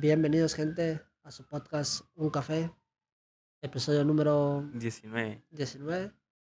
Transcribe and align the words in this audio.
Bienvenidos, 0.00 0.54
gente, 0.54 1.02
a 1.24 1.30
su 1.30 1.44
podcast 1.46 2.02
Un 2.14 2.30
Café, 2.30 2.70
episodio 3.62 4.04
número 4.04 4.62
19. 4.74 5.42
19. 5.50 6.12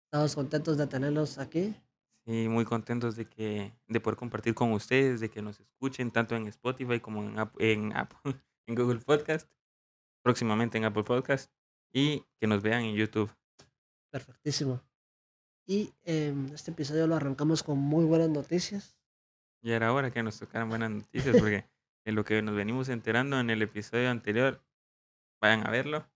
Estamos 0.05 0.35
contentos 0.35 0.77
de 0.77 0.87
tenerlos 0.87 1.37
aquí. 1.37 1.73
Sí, 2.25 2.47
muy 2.49 2.65
contentos 2.65 3.15
de 3.15 3.25
que 3.29 3.73
de 3.87 3.99
poder 4.01 4.17
compartir 4.17 4.53
con 4.53 4.73
ustedes, 4.73 5.19
de 5.21 5.29
que 5.29 5.41
nos 5.41 5.59
escuchen 5.59 6.11
tanto 6.11 6.35
en 6.35 6.47
Spotify 6.47 6.99
como 6.99 7.23
en, 7.23 7.39
App- 7.39 7.55
en 7.59 7.95
Apple, 7.95 8.19
en 8.67 8.75
Google 8.75 8.99
Podcast, 8.99 9.49
próximamente 10.21 10.77
en 10.77 10.83
Apple 10.85 11.03
Podcast 11.03 11.49
y 11.93 12.25
que 12.39 12.47
nos 12.47 12.61
vean 12.61 12.83
en 12.83 12.95
YouTube. 12.95 13.31
Perfectísimo. 14.11 14.81
Y 15.65 15.93
em, 16.03 16.47
este 16.53 16.71
episodio 16.71 17.07
lo 17.07 17.15
arrancamos 17.15 17.63
con 17.63 17.77
muy 17.77 18.03
buenas 18.03 18.29
noticias. 18.29 18.97
Ya 19.61 19.75
era 19.75 19.93
hora 19.93 20.11
que 20.11 20.23
nos 20.23 20.37
tocaran 20.39 20.67
buenas 20.67 20.89
noticias 20.89 21.35
porque 21.39 21.65
en 22.09 22.15
lo 22.15 22.25
que 22.25 22.41
nos 22.41 22.55
venimos 22.55 22.89
enterando 22.89 23.39
en 23.39 23.49
el 23.49 23.61
episodio 23.61 24.09
anterior, 24.09 24.61
vayan 25.39 25.65
a 25.65 25.71
verlo 25.71 26.07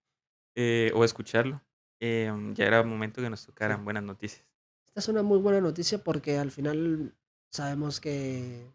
eh, 0.55 0.91
o 0.95 1.03
escucharlo. 1.05 1.61
eh, 1.99 2.31
ya 2.53 2.65
era 2.65 2.84
momento 2.84 3.21
que 3.21 3.29
nos 3.29 3.45
tocaran 3.45 3.85
buenas 3.85 4.03
noticias. 4.03 4.45
Esta 4.87 4.99
es 4.99 5.07
una 5.07 5.23
muy 5.23 5.39
buena 5.39 5.61
noticia 5.61 6.03
porque 6.03 6.37
al 6.37 6.51
final 6.51 7.15
sabemos 7.49 7.99
que 7.99 8.67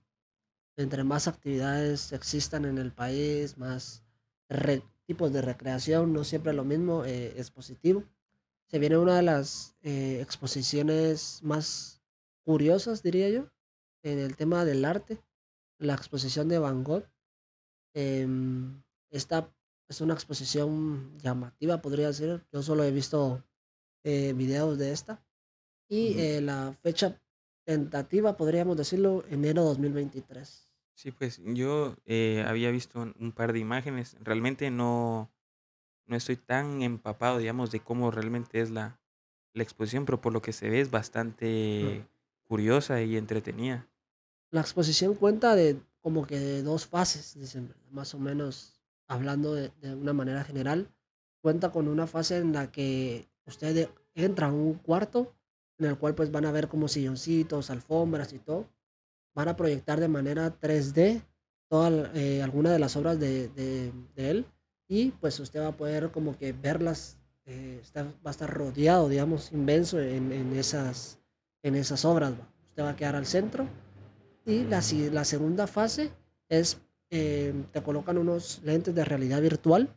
entre 0.76 1.04
más 1.04 1.28
actividades 1.28 2.12
existan 2.12 2.64
en 2.64 2.78
el 2.78 2.92
país, 2.92 3.58
más 3.58 4.04
tipos 5.06 5.32
de 5.32 5.42
recreación, 5.42 6.12
no 6.12 6.24
siempre 6.24 6.52
lo 6.52 6.64
mismo, 6.64 7.04
eh, 7.04 7.34
es 7.36 7.50
positivo. 7.50 8.04
Se 8.66 8.78
viene 8.78 8.98
una 8.98 9.16
de 9.16 9.22
las 9.22 9.76
eh, 9.82 10.20
exposiciones 10.20 11.40
más 11.42 12.00
curiosas, 12.44 13.02
diría 13.02 13.28
yo, 13.28 13.50
en 14.02 14.18
el 14.18 14.36
tema 14.36 14.64
del 14.64 14.84
arte, 14.84 15.20
la 15.78 15.94
exposición 15.94 16.48
de 16.48 16.58
Van 16.58 16.84
Gogh. 16.84 17.04
Em, 17.94 18.82
esta 19.10 19.52
es 19.88 20.00
una 20.00 20.14
exposición 20.14 21.18
llamativa, 21.18 21.80
podría 21.80 22.12
ser. 22.12 22.46
Yo 22.52 22.62
solo 22.62 22.84
he 22.84 22.90
visto 22.90 23.42
eh, 24.04 24.32
videos 24.34 24.78
de 24.78 24.92
esta. 24.92 25.24
Y 25.88 26.18
eh, 26.18 26.40
la 26.42 26.74
fecha 26.82 27.20
tentativa, 27.64 28.36
podríamos 28.36 28.76
decirlo, 28.76 29.24
enero 29.30 29.64
2023. 29.64 30.68
Sí, 30.94 31.12
pues 31.12 31.40
yo 31.44 31.96
eh, 32.04 32.44
había 32.46 32.70
visto 32.70 33.00
un, 33.00 33.14
un 33.18 33.32
par 33.32 33.52
de 33.52 33.60
imágenes. 33.60 34.16
Realmente 34.20 34.70
no, 34.70 35.30
no 36.06 36.16
estoy 36.16 36.36
tan 36.36 36.82
empapado, 36.82 37.38
digamos, 37.38 37.70
de 37.70 37.80
cómo 37.80 38.10
realmente 38.10 38.60
es 38.60 38.70
la, 38.70 39.00
la 39.54 39.62
exposición, 39.62 40.04
pero 40.04 40.20
por 40.20 40.32
lo 40.32 40.42
que 40.42 40.52
se 40.52 40.68
ve 40.68 40.80
es 40.80 40.90
bastante 40.90 42.06
curiosa 42.44 43.02
y 43.02 43.16
entretenida. 43.16 43.86
La 44.50 44.60
exposición 44.62 45.14
cuenta 45.14 45.54
de 45.54 45.80
como 46.00 46.26
que 46.26 46.38
de 46.38 46.62
dos 46.62 46.86
fases, 46.86 47.34
dicen, 47.38 47.74
más 47.90 48.14
o 48.14 48.18
menos 48.18 48.80
hablando 49.08 49.54
de, 49.54 49.70
una 49.94 50.12
manera 50.12 50.44
general. 50.44 50.88
Cuenta 51.42 51.70
con 51.70 51.88
una 51.88 52.06
fase 52.06 52.38
en 52.38 52.52
la 52.52 52.70
que 52.70 53.28
usted 53.46 53.90
entra 54.14 54.46
a 54.48 54.52
un 54.52 54.74
cuarto 54.74 55.34
en 55.78 55.86
el 55.86 55.98
cual 55.98 56.14
pues 56.14 56.30
van 56.32 56.44
a 56.44 56.52
ver 56.52 56.68
como 56.68 56.88
silloncitos, 56.88 57.70
alfombras 57.70 58.32
y 58.32 58.38
todo. 58.38 58.68
Van 59.34 59.48
a 59.48 59.56
proyectar 59.56 60.00
de 60.00 60.08
manera 60.08 60.58
3D 60.58 61.22
todas 61.68 62.10
eh, 62.14 62.42
algunas 62.42 62.72
de 62.72 62.78
las 62.78 62.96
obras 62.96 63.18
de, 63.20 63.48
de- 63.48 63.92
él 64.16 64.46
y 64.88 65.10
pues 65.12 65.38
usted 65.38 65.60
va 65.60 65.68
a 65.68 65.76
poder 65.76 66.10
como 66.10 66.36
que 66.38 66.52
verlas, 66.52 67.18
eh, 67.44 67.78
está- 67.82 68.04
va 68.04 68.10
a 68.26 68.30
estar 68.30 68.52
rodeado, 68.52 69.08
digamos, 69.08 69.52
inmenso 69.52 70.00
en, 70.00 70.32
en 70.32 70.56
esas, 70.56 71.18
en 71.62 71.74
esas 71.76 72.04
obras. 72.04 72.32
Usted 72.70 72.82
va 72.82 72.90
a 72.90 72.96
quedar 72.96 73.14
al 73.14 73.26
centro 73.26 73.68
y 74.48 74.64
la, 74.64 74.82
la 75.12 75.24
segunda 75.24 75.66
fase 75.66 76.10
es, 76.48 76.80
eh, 77.10 77.52
te 77.72 77.82
colocan 77.82 78.18
unos 78.18 78.60
lentes 78.64 78.94
de 78.94 79.04
realidad 79.04 79.40
virtual 79.42 79.94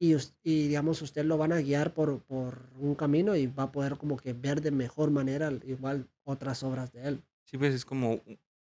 y, 0.00 0.14
y, 0.42 0.68
digamos, 0.68 1.02
usted 1.02 1.24
lo 1.24 1.38
van 1.38 1.52
a 1.52 1.60
guiar 1.60 1.94
por, 1.94 2.22
por 2.22 2.70
un 2.80 2.94
camino 2.94 3.36
y 3.36 3.46
va 3.46 3.64
a 3.64 3.72
poder 3.72 3.96
como 3.96 4.16
que 4.16 4.32
ver 4.32 4.60
de 4.60 4.70
mejor 4.70 5.10
manera 5.10 5.52
igual 5.66 6.08
otras 6.24 6.62
obras 6.62 6.92
de 6.92 7.08
él. 7.08 7.22
Sí, 7.44 7.58
pues 7.58 7.74
es 7.74 7.84
como 7.84 8.20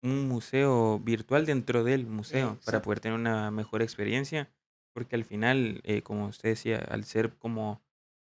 un- 0.02 0.28
museo 0.28 1.00
virtual 1.00 1.44
dentro 1.44 1.82
del 1.82 2.06
museo 2.06 2.48
para 2.48 2.58
Exacto. 2.58 2.82
poder 2.82 3.00
tener 3.00 3.18
una 3.18 3.50
mejor 3.50 3.82
experiencia, 3.82 4.48
porque 4.94 5.16
al 5.16 5.24
final, 5.24 5.80
eh, 5.84 6.02
como 6.02 6.26
usted 6.26 6.50
decía, 6.50 6.78
al 6.78 7.04
ser 7.04 7.36
como 7.36 7.82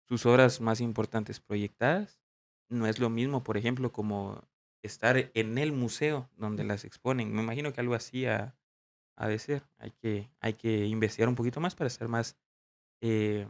sus 0.08 0.26
obras 0.26 0.60
más 0.60 0.82
importantes 0.82 1.40
proyectadas, 1.40 2.20
no 2.70 2.88
es 2.88 3.00
lo 3.00 3.10
mismo, 3.10 3.44
por 3.44 3.56
ejemplo, 3.56 3.92
como 3.94 4.44
estar 4.84 5.32
en 5.34 5.58
el 5.58 5.72
museo 5.72 6.30
donde 6.38 6.64
las 6.64 6.86
exponen. 6.86 7.34
Me 7.34 7.42
imagino 7.42 7.74
que 7.74 7.82
algo 7.82 7.94
así 7.96 8.26
ha, 8.26 8.56
ha 9.18 9.28
de 9.28 9.40
ser. 9.40 9.64
Hay 9.80 9.92
que, 9.92 10.32
hay 10.40 10.54
que 10.54 10.86
investigar 10.88 11.30
un 11.30 11.36
poquito 11.36 11.60
más 11.60 11.76
para 11.76 11.88
estar 11.88 12.08
más 12.08 12.38
eh, 13.02 13.48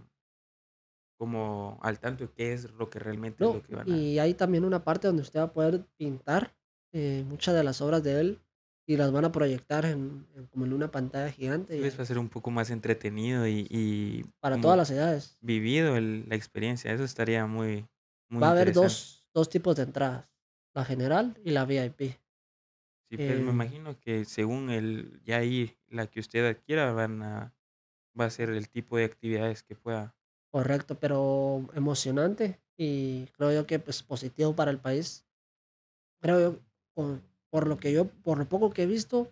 como 1.17 1.79
al 1.83 1.99
tanto 1.99 2.25
de 2.25 2.33
qué 2.33 2.53
es 2.53 2.71
lo 2.71 2.89
que 2.89 2.99
realmente 2.99 3.43
es 3.43 3.53
lo 3.53 3.61
que 3.61 3.75
van 3.75 3.91
a... 3.91 3.97
y 3.97 4.19
hay 4.19 4.33
también 4.33 4.65
una 4.65 4.83
parte 4.83 5.07
donde 5.07 5.21
usted 5.21 5.39
va 5.39 5.43
a 5.43 5.53
poder 5.53 5.85
pintar 5.97 6.55
eh, 6.93 7.23
muchas 7.27 7.53
de 7.55 7.63
las 7.63 7.81
obras 7.81 8.03
de 8.03 8.19
él 8.19 8.39
y 8.87 8.97
las 8.97 9.11
van 9.11 9.25
a 9.25 9.31
proyectar 9.31 9.85
en, 9.85 10.27
en- 10.35 10.47
como 10.47 10.65
en 10.65 10.73
una 10.73 10.89
pantalla 10.89 11.31
gigante 11.31 11.75
Sí, 11.77 11.79
y- 11.79 11.97
va 11.97 12.03
a 12.03 12.05
ser 12.05 12.17
un 12.17 12.29
poco 12.29 12.49
más 12.49 12.71
entretenido 12.71 13.47
y, 13.47 13.67
y 13.69 14.23
para 14.39 14.59
todas 14.59 14.77
las 14.77 14.89
edades. 14.89 15.37
vivido 15.41 15.95
el- 15.95 16.27
la 16.27 16.35
experiencia. 16.35 16.91
Eso 16.91 17.03
estaría 17.03 17.45
muy, 17.45 17.85
muy 18.29 18.41
Va 18.41 18.47
a 18.47 18.51
haber 18.51 18.73
dos, 18.73 19.23
dos 19.33 19.47
tipos 19.47 19.75
de 19.75 19.83
entradas, 19.83 20.25
la 20.73 20.85
general 20.85 21.37
y 21.43 21.51
la 21.51 21.65
VIP. 21.65 21.99
Sí, 23.09 23.17
pues 23.17 23.27
me 23.27 23.33
eh, 23.33 23.49
imagino 23.49 23.99
que 23.99 24.25
según 24.25 24.69
el 24.69 25.21
ya 25.23 25.37
ahí 25.37 25.77
la 25.89 26.07
que 26.07 26.21
usted 26.21 26.47
adquiera 26.47 26.93
van 26.93 27.21
a 27.21 27.53
va 28.19 28.25
a 28.25 28.29
ser 28.29 28.49
el 28.49 28.69
tipo 28.69 28.97
de 28.97 29.05
actividades 29.05 29.63
que 29.63 29.75
pueda. 29.75 30.15
Correcto, 30.49 30.99
pero 30.99 31.67
emocionante 31.73 32.59
y 32.77 33.25
creo 33.37 33.51
yo 33.51 33.65
que 33.65 33.79
pues 33.79 34.03
positivo 34.03 34.55
para 34.55 34.71
el 34.71 34.79
país. 34.79 35.25
Creo 36.21 36.39
yo, 36.39 36.59
por, 36.93 37.21
por 37.49 37.67
lo 37.67 37.77
que 37.77 37.91
yo, 37.91 38.05
por 38.05 38.37
lo 38.37 38.47
poco 38.47 38.71
que 38.71 38.83
he 38.83 38.85
visto, 38.85 39.31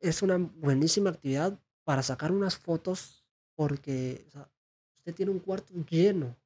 es 0.00 0.22
una 0.22 0.38
buenísima 0.38 1.10
actividad 1.10 1.58
para 1.84 2.02
sacar 2.02 2.32
unas 2.32 2.58
fotos 2.58 3.24
porque 3.54 4.24
o 4.28 4.30
sea, 4.30 4.50
usted 4.96 5.14
tiene 5.14 5.32
un 5.32 5.40
cuarto 5.40 5.72
lleno 5.88 6.36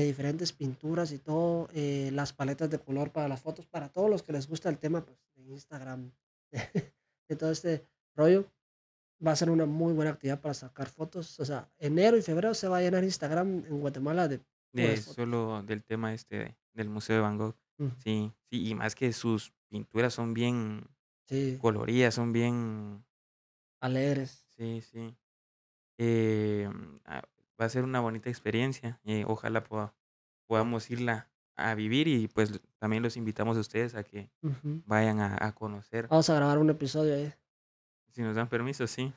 de 0.00 0.04
diferentes 0.04 0.52
pinturas 0.52 1.10
y 1.12 1.18
todo, 1.18 1.68
eh, 1.72 2.10
las 2.12 2.32
paletas 2.32 2.68
de 2.70 2.78
color 2.78 3.10
para 3.12 3.28
las 3.28 3.40
fotos, 3.40 3.66
para 3.66 3.88
todos 3.88 4.10
los 4.10 4.22
que 4.22 4.32
les 4.32 4.46
gusta 4.46 4.68
el 4.68 4.78
tema 4.78 5.04
pues, 5.04 5.18
de 5.34 5.42
Instagram, 5.44 6.10
de, 6.50 6.60
de 7.28 7.36
todo 7.36 7.50
este 7.50 7.86
rollo 8.14 8.46
va 9.26 9.32
a 9.32 9.36
ser 9.36 9.48
una 9.48 9.64
muy 9.64 9.94
buena 9.94 10.10
actividad 10.10 10.40
para 10.40 10.52
sacar 10.54 10.88
fotos. 10.88 11.40
O 11.40 11.44
sea, 11.46 11.70
enero 11.78 12.16
y 12.18 12.22
febrero 12.22 12.52
se 12.54 12.68
va 12.68 12.78
a 12.78 12.80
llenar 12.82 13.04
Instagram 13.04 13.64
en 13.66 13.80
Guatemala 13.80 14.28
de 14.28 14.40
solo 14.98 15.62
del 15.62 15.82
tema 15.84 16.12
este 16.12 16.36
de- 16.36 16.56
del 16.74 16.90
Museo 16.90 17.16
de 17.16 17.22
Van 17.22 17.38
Gogh. 17.38 17.56
Sí, 18.04 18.30
sí, 18.50 18.68
y 18.68 18.74
más 18.74 18.94
que 18.94 19.12
sus 19.14 19.52
pinturas 19.70 20.12
son 20.12 20.34
bien 20.34 20.86
Sí, 21.28 21.58
coloridas, 21.60 22.14
son 22.14 22.32
bien 22.32 23.02
alegres. 23.80 24.46
Sí, 24.56 24.82
sí. 24.82 25.16
Eh, 25.98 26.68
va 27.60 27.64
a 27.66 27.68
ser 27.68 27.84
una 27.84 28.00
bonita 28.00 28.28
experiencia. 28.30 29.00
eh, 29.04 29.24
ojalá 29.26 29.62
poda- 29.64 29.94
podamos 30.46 30.90
irla 30.90 31.28
a 31.56 31.74
vivir 31.74 32.06
y 32.08 32.28
pues 32.28 32.60
también 32.78 33.02
los 33.02 33.16
invitamos 33.16 33.56
a 33.56 33.60
ustedes 33.60 33.94
a 33.94 34.04
que 34.04 34.30
vayan 34.84 35.20
a, 35.20 35.36
a 35.40 35.54
conocer. 35.54 36.06
Vamos 36.08 36.28
a 36.30 36.34
grabar 36.34 36.58
un 36.58 36.68
episodio 36.70 37.14
ahí. 37.14 37.32
Si 38.12 38.22
nos 38.22 38.36
dan 38.36 38.48
permiso, 38.48 38.86
sí. 38.86 39.12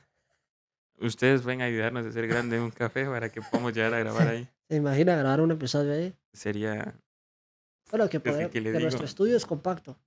Ustedes 0.98 1.42
pueden 1.42 1.62
ayudarnos 1.62 2.04
a 2.04 2.08
hacer 2.10 2.26
grande 2.26 2.60
un 2.60 2.70
café 2.70 3.06
para 3.06 3.30
que 3.30 3.40
podamos 3.40 3.72
llegar 3.74 3.94
a 3.94 3.98
grabar 4.00 4.28
ahí. 4.28 4.48
¿Se 4.68 4.76
imagina 4.76 5.16
grabar 5.16 5.40
un 5.40 5.50
episodio 5.50 5.92
ahí? 5.92 6.14
Sería... 6.32 6.94
Bueno, 7.90 8.08
que, 8.08 8.20
Pues, 8.20 8.36
¿qué- 8.36 8.46
poder- 8.48 8.72
que 8.72 8.80
nuestro 8.80 9.04
estudio 9.04 9.36
es 9.36 9.44
compacto, 9.46 9.98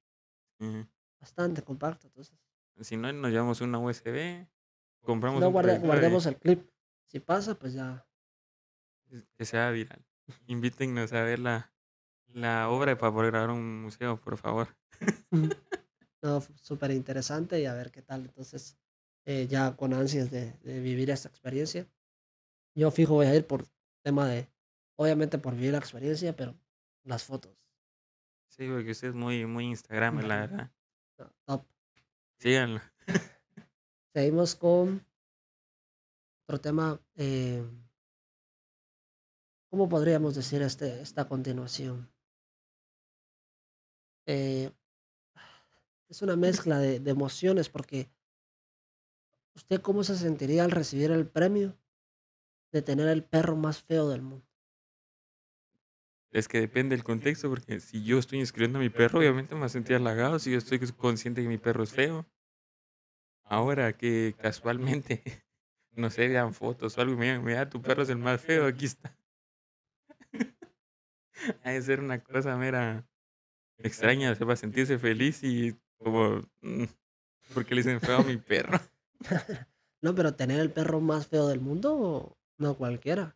bastante 1.20 1.62
compacto. 1.64 2.08
Entonces, 2.08 2.38
Si 2.82 2.96
no, 2.96 3.12
nos 3.12 3.32
llevamos 3.32 3.60
una 3.62 3.78
USB, 3.80 4.46
compramos 5.02 5.42
no 5.42 5.48
un 5.50 5.54
y 5.54 5.78
guardemos 5.80 6.26
el 6.26 6.38
clip. 6.38 6.70
Si 7.08 7.20
pasa, 7.20 7.56
pues 7.56 7.74
ya. 7.74 8.06
Que 9.38 9.46
sea 9.46 9.72
viral. 9.72 10.06
Invítennos 10.48 11.14
a 11.14 11.24
ver 11.24 11.40
la, 11.40 11.74
la 12.28 12.70
obra 12.70 12.98
para 12.98 13.14
poder 13.14 13.32
grabar 13.32 13.52
un 13.52 13.84
museo, 13.84 14.20
por 14.20 14.38
favor. 14.38 14.68
No, 16.22 16.40
súper 16.56 16.92
interesante 16.92 17.60
y 17.60 17.66
a 17.66 17.74
ver 17.74 17.92
qué 17.92 18.02
tal. 18.02 18.22
Entonces, 18.22 18.78
eh, 19.26 19.46
ya 19.46 19.76
con 19.76 19.94
ansias 19.94 20.32
de, 20.32 20.54
de 20.60 20.80
vivir 20.80 21.10
esta 21.10 21.28
experiencia. 21.28 21.86
Yo 22.76 22.92
fijo 22.92 23.16
voy 23.16 23.26
a 23.26 23.36
ir 23.36 23.46
por 23.46 23.66
tema 24.04 24.28
de, 24.30 24.50
obviamente 24.96 25.38
por 25.38 25.54
vivir 25.54 25.74
la 25.74 25.80
experiencia, 25.80 26.34
pero 26.34 26.56
las 27.04 27.26
fotos. 27.26 27.52
Sí, 28.48 28.68
porque 28.70 28.92
usted 28.92 29.10
es 29.10 29.14
muy, 29.16 29.46
muy 29.46 29.66
Instagram, 29.66 30.22
la 30.22 30.40
verdad. 30.48 30.72
no, 31.18 31.34
top. 31.46 31.66
Síganlo. 32.40 32.82
Seguimos 34.14 34.56
con 34.56 35.06
otro 36.48 36.62
tema. 36.62 37.02
eh, 37.16 37.64
¿Cómo 39.74 39.90
podríamos 39.90 40.36
decir 40.36 40.62
este, 40.62 41.02
esta 41.02 41.28
continuación? 41.28 42.08
Eh, 44.28 44.70
es 46.08 46.22
una 46.22 46.36
mezcla 46.36 46.78
de, 46.78 47.00
de 47.00 47.10
emociones 47.10 47.70
porque 47.70 48.12
¿usted 49.56 49.82
cómo 49.82 50.04
se 50.04 50.16
sentiría 50.16 50.64
al 50.64 50.70
recibir 50.70 51.10
el 51.10 51.28
premio 51.28 51.76
de 52.72 52.84
tener 52.84 53.08
el 53.08 53.24
perro 53.24 53.56
más 53.56 53.82
feo 53.82 54.10
del 54.10 54.22
mundo? 54.22 54.46
Es 56.30 56.48
que 56.48 56.60
depende 56.60 56.96
del 56.96 57.04
contexto, 57.04 57.50
porque 57.50 57.80
si 57.80 58.04
yo 58.04 58.20
estoy 58.20 58.42
inscribiendo 58.42 58.78
a 58.78 58.84
mi 58.84 58.92
perro, 58.92 59.18
obviamente 59.18 59.56
me 59.56 59.62
voy 59.62 59.66
a 59.66 59.70
sentir 59.70 59.96
halagado 59.96 60.38
si 60.38 60.52
yo 60.52 60.60
estoy 60.60 60.78
consciente 60.92 61.42
que 61.42 61.48
mi 61.50 61.58
perro 61.58 61.82
es 61.82 61.94
feo. 61.94 62.28
Ahora 63.44 63.98
que 63.98 64.36
casualmente, 64.38 65.24
no 65.94 66.12
sé, 66.12 66.28
vean 66.28 66.54
fotos 66.54 66.96
o 66.96 67.02
algo 67.02 67.16
y 67.16 67.18
me 67.18 67.26
digan, 67.26 67.44
mira, 67.44 67.68
tu 67.72 67.82
perro 67.82 68.04
es 68.04 68.10
el 68.10 68.20
más 68.20 68.40
feo, 68.40 68.68
aquí 68.68 68.86
está. 68.86 69.18
Hay 71.64 71.76
que 71.78 71.82
ser 71.82 72.00
una 72.00 72.24
cosa 72.24 72.56
mera 72.58 73.06
extraña, 73.78 74.36
se 74.36 74.46
va 74.46 74.54
a 74.54 74.58
sentirse 74.58 74.98
feliz 75.00 75.44
y 75.44 75.76
como, 75.98 76.42
mm, 76.62 76.84
porque 77.54 77.76
le 77.76 77.82
dicen 77.82 78.00
feo 78.02 78.18
a 78.20 78.24
mi 78.24 78.38
perro. 78.38 78.80
no, 80.02 80.16
pero 80.16 80.36
tener 80.36 80.60
el 80.60 80.72
perro 80.72 81.00
más 81.02 81.28
feo 81.28 81.48
del 81.48 81.60
mundo, 81.60 82.38
no 82.58 82.76
cualquiera. 82.76 83.36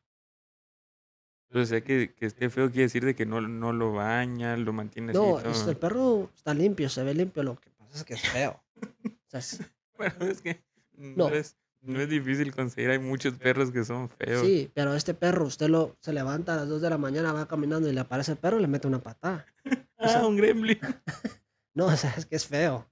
O 1.54 1.64
sea, 1.66 1.82
que, 1.82 2.14
que 2.14 2.26
esté 2.26 2.50
feo 2.50 2.68
quiere 2.70 2.84
decir 2.84 3.06
de 3.06 3.16
que 3.16 3.26
no, 3.26 3.40
no 3.42 3.72
lo 3.72 3.94
baña, 3.94 4.58
lo 4.58 4.74
mantiene 4.74 5.14
No, 5.14 5.38
así 5.38 5.62
todo. 5.62 5.72
el 5.72 5.78
perro 5.78 6.30
está 6.36 6.54
limpio, 6.54 6.90
se 6.90 7.04
ve 7.04 7.14
limpio, 7.14 7.42
lo 7.42 7.56
que 7.56 7.70
pasa 7.72 7.96
es 7.96 8.04
que 8.04 8.14
es 8.16 8.22
feo. 8.22 8.62
O 8.84 9.30
sea, 9.30 9.40
es- 9.40 9.62
Bueno, 9.98 10.26
es 10.26 10.42
que 10.42 10.62
no, 10.94 11.30
No. 11.30 11.36
es, 11.36 11.58
no 11.88 12.00
es 12.02 12.10
difícil 12.10 12.54
conseguir, 12.54 12.90
hay 12.92 13.00
muchos 13.00 13.34
perros 13.36 13.72
que 13.72 13.84
son 13.84 14.10
feos. 14.10 14.46
sí, 14.46 14.70
pero 14.74 14.94
este 14.94 15.14
perro, 15.14 15.46
usted 15.46 15.68
lo 15.70 15.96
se 16.00 16.14
levanta 16.14 16.54
a 16.54 16.58
las 16.58 16.68
2 16.70 16.82
de 16.82 16.90
la 16.90 16.98
mañana, 16.98 17.34
va 17.34 17.48
caminando 17.48 17.90
y 17.90 17.94
le 17.94 18.00
aparece 18.02 18.34
el 18.34 18.38
perro 18.38 18.58
y 18.58 18.62
le 18.62 18.68
mete 18.68 18.88
una 18.88 19.02
patada. 19.02 19.46
Ah, 20.00 20.28
un 20.28 20.38
gremlin. 20.38 20.78
No, 21.74 21.86
o 21.88 21.96
sea, 21.96 22.14
es 22.18 22.26
que 22.28 22.36
es 22.36 22.46
feo. 22.48 22.88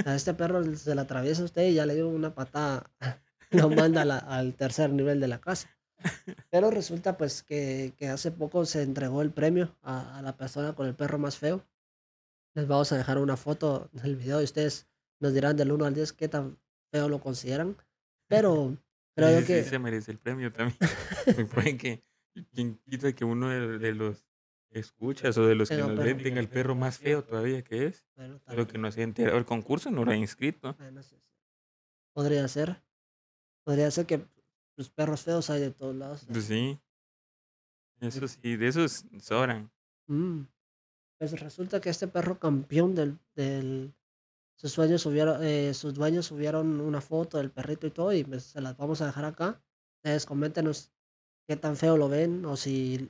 O 0.00 0.02
sea, 0.02 0.14
este 0.14 0.32
perro 0.34 0.64
se 0.76 0.94
le 0.94 1.00
atraviesa 1.00 1.42
a 1.42 1.44
usted 1.44 1.66
y 1.68 1.74
ya 1.74 1.84
le 1.86 1.94
dio 1.94 2.08
una 2.08 2.34
patada, 2.34 2.90
lo 3.50 3.68
manda 3.70 4.04
la- 4.04 4.18
al 4.18 4.54
tercer 4.54 4.90
nivel 4.90 5.20
de 5.20 5.28
la 5.28 5.40
casa. 5.40 5.68
Pero 6.50 6.70
resulta 6.70 7.16
pues 7.18 7.42
que, 7.42 7.92
que 7.98 8.08
hace 8.08 8.30
poco 8.30 8.64
se 8.66 8.82
entregó 8.82 9.20
el 9.22 9.30
premio 9.30 9.76
a, 9.82 10.18
a 10.18 10.22
la 10.22 10.36
persona 10.36 10.74
con 10.74 10.86
el 10.86 10.94
perro 10.94 11.18
más 11.18 11.36
feo. 11.38 11.64
Les 12.54 12.66
vamos 12.66 12.92
a 12.92 12.96
dejar 12.96 13.18
una 13.18 13.36
foto 13.36 13.88
del 13.92 14.16
video 14.16 14.40
y 14.40 14.44
ustedes 14.44 14.86
nos 15.20 15.32
dirán 15.34 15.56
del 15.56 15.72
1 15.72 15.84
al 15.84 15.94
10 15.94 16.12
qué 16.12 16.28
tan 16.28 16.58
feo 16.90 17.08
lo 17.08 17.20
consideran. 17.20 17.76
Pero 18.28 18.76
creo 19.14 19.40
Sí, 19.40 19.46
sí, 19.46 19.46
que... 19.46 19.64
se 19.64 19.78
merece 19.78 20.12
el 20.12 20.18
premio 20.18 20.52
también. 20.52 20.78
Puede 21.54 21.76
que, 21.76 22.04
quien 22.52 22.78
quita 22.88 23.12
que 23.12 23.24
uno 23.24 23.48
de, 23.48 23.78
de 23.78 23.94
los 23.94 24.24
escuchas 24.70 25.36
o 25.38 25.46
de 25.46 25.54
los 25.54 25.68
que 25.68 25.76
Tenga 25.76 25.88
nos 25.94 26.04
ven 26.04 26.22
tenga 26.22 26.40
el 26.40 26.48
perro 26.48 26.74
más 26.74 26.98
feo 26.98 27.24
todavía 27.24 27.62
que 27.64 27.86
es. 27.86 28.06
bueno, 28.16 28.40
Pero 28.46 28.66
que 28.66 28.78
no 28.78 28.90
se 28.92 29.00
ha 29.00 29.04
enterado 29.04 29.38
el 29.38 29.46
concurso, 29.46 29.90
no 29.90 30.04
lo 30.04 30.10
ha 30.12 30.16
inscrito. 30.16 30.74
Bueno, 30.74 31.02
sí, 31.02 31.16
sí. 31.16 31.22
Podría 32.12 32.46
ser. 32.48 32.82
Podría 33.64 33.90
ser 33.90 34.06
que 34.06 34.26
los 34.76 34.90
perros 34.90 35.22
feos 35.22 35.48
hay 35.50 35.60
de 35.60 35.70
todos 35.70 35.96
lados. 35.96 36.26
Pues 36.30 36.44
sí. 36.44 36.78
Eso 38.00 38.28
sí, 38.28 38.56
de 38.56 38.68
esos 38.68 39.04
sobran. 39.20 39.70
Mm. 40.06 40.42
Pues 41.18 41.32
resulta 41.40 41.80
que 41.80 41.90
este 41.90 42.06
perro 42.06 42.38
campeón 42.38 42.94
del, 42.94 43.18
del 43.34 43.92
sus 44.58 44.74
dueños 44.74 45.02
subieron, 45.02 45.40
eh, 45.44 45.72
sus 45.72 45.94
dueños 45.94 46.26
subieron 46.26 46.80
una 46.80 47.00
foto 47.00 47.38
del 47.38 47.52
perrito 47.52 47.86
y 47.86 47.92
todo, 47.92 48.12
y 48.12 48.24
pues 48.24 48.42
se 48.42 48.60
las 48.60 48.76
vamos 48.76 49.00
a 49.00 49.06
dejar 49.06 49.24
acá. 49.24 49.62
Ustedes 49.98 50.26
coméntenos 50.26 50.90
qué 51.46 51.56
tan 51.56 51.76
feo 51.76 51.96
lo 51.96 52.08
ven 52.08 52.44
o 52.44 52.56
si 52.56 53.08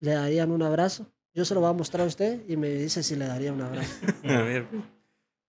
le 0.00 0.12
darían 0.12 0.50
un 0.50 0.62
abrazo. 0.62 1.06
Yo 1.34 1.44
se 1.44 1.52
lo 1.52 1.60
voy 1.60 1.68
a 1.68 1.74
mostrar 1.74 2.04
a 2.04 2.08
usted 2.08 2.48
y 2.48 2.56
me 2.56 2.70
dice 2.70 3.02
si 3.02 3.14
le 3.14 3.26
daría 3.26 3.52
un 3.52 3.60
abrazo. 3.60 3.92
A 4.24 4.42
ver, 4.42 4.66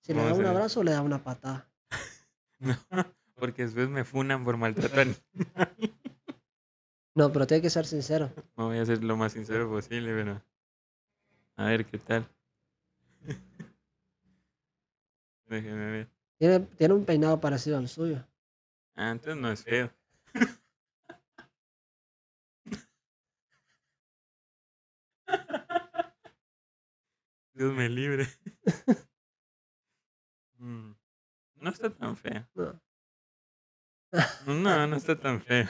Si 0.01 0.13
le 0.13 0.21
da 0.21 0.33
un 0.33 0.45
abrazo, 0.45 0.83
le 0.83 0.91
da 0.91 1.01
una 1.01 1.23
patada. 1.23 1.69
no, 2.59 2.75
porque 3.35 3.63
después 3.63 3.87
me 3.87 4.03
funan 4.03 4.43
por 4.43 4.57
maltratar. 4.57 5.07
No, 7.17 7.31
pero 7.31 7.47
tiene 7.47 7.61
que 7.61 7.69
ser 7.69 7.85
sincero. 7.85 8.29
Voy 8.57 8.77
a 8.77 8.85
ser 8.85 9.01
lo 9.01 9.15
más 9.15 9.31
sincero 9.31 9.69
posible, 9.69 10.13
pero. 10.13 10.43
A 11.55 11.67
ver 11.67 11.85
qué 11.85 11.97
tal. 11.97 12.27
Déjeme 15.47 15.91
ver. 15.91 16.09
Tiene, 16.37 16.59
tiene 16.61 16.93
un 16.93 17.05
peinado 17.05 17.39
parecido 17.39 17.77
al 17.77 17.87
suyo. 17.87 18.25
Ah, 18.95 19.11
entonces 19.11 19.41
no 19.41 19.51
es 19.51 19.63
feo. 19.63 19.91
Dios 27.53 27.73
me 27.73 27.89
libre. 27.89 28.27
Mm, 30.57 30.93
No 31.57 31.69
está 31.69 31.89
tan 31.89 32.15
feo. 32.15 32.47
No. 32.55 32.81
No, 34.47 34.87
no 34.87 34.95
está 34.95 35.19
tan 35.19 35.41
feo. 35.41 35.67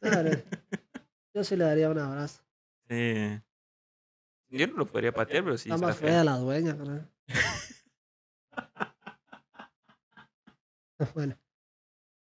Claro, 0.00 0.30
Yo 1.34 1.44
sí 1.44 1.54
le 1.54 1.64
daría 1.64 1.90
un 1.90 1.98
abrazo. 1.98 2.42
Sí. 2.88 3.40
Yo 4.48 4.66
no 4.68 4.72
lo 4.78 4.86
podría 4.86 5.12
patear, 5.12 5.44
pero 5.44 5.58
sí 5.58 5.70
está 5.70 5.86
más 5.86 5.98
fea 5.98 6.14
feo. 6.14 6.24
la 6.24 6.36
dueña, 6.38 6.74
creo. 6.76 7.06
bueno. 11.14 11.36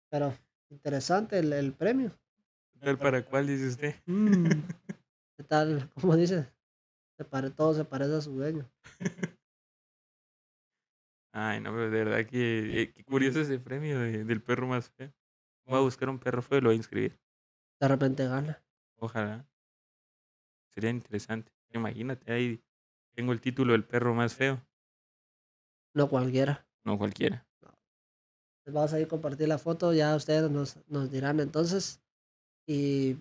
Pero 0.09 0.33
interesante 0.69 1.39
el, 1.39 1.51
el 1.53 1.73
premio. 1.73 2.11
¿Tal 2.79 2.97
para 2.97 3.25
cuál 3.25 3.47
dice 3.47 3.67
usted? 3.67 3.95
Mm, 4.05 4.45
¿Qué 5.37 5.43
tal? 5.43 5.89
¿Cómo 5.99 6.15
dice? 6.15 6.47
Se 7.17 7.25
pare, 7.25 7.49
todo 7.49 7.73
se 7.73 7.85
parece 7.85 8.15
a 8.15 8.21
su 8.21 8.31
dueño. 8.31 8.69
Ay, 11.33 11.59
no, 11.59 11.71
pero 11.71 11.89
de 11.89 12.03
verdad 12.03 12.25
que 12.25 12.81
eh, 12.81 12.93
qué 12.93 13.03
curioso 13.03 13.41
ese 13.41 13.59
premio 13.59 13.99
de- 13.99 14.23
del 14.23 14.41
perro 14.41 14.67
más 14.67 14.89
feo. 14.91 15.13
Voy 15.65 15.77
a 15.79 15.81
buscar 15.81 16.09
un 16.09 16.19
perro 16.19 16.41
feo 16.41 16.59
y 16.59 16.61
lo 16.61 16.69
voy 16.69 16.75
a 16.75 16.77
inscribir. 16.77 17.19
De 17.79 17.87
repente 17.87 18.27
gana. 18.27 18.63
Ojalá. 18.97 19.45
Sería 20.73 20.89
interesante. 20.91 21.51
Imagínate, 21.73 22.31
ahí 22.31 22.63
tengo 23.13 23.31
el 23.33 23.41
título 23.41 23.73
del 23.73 23.85
perro 23.85 24.13
más 24.13 24.35
feo. 24.35 24.61
No 25.95 26.07
cualquiera. 26.09 26.67
No 26.83 26.97
cualquiera. 26.97 27.47
Les 28.65 28.73
vamos 28.73 28.93
a 28.93 28.99
ir 28.99 29.05
a 29.05 29.09
compartir 29.09 29.47
la 29.47 29.57
foto. 29.57 29.93
Ya 29.93 30.15
ustedes 30.15 30.49
nos, 30.51 30.77
nos 30.87 31.09
dirán 31.09 31.39
entonces. 31.39 32.01
Y 32.67 33.17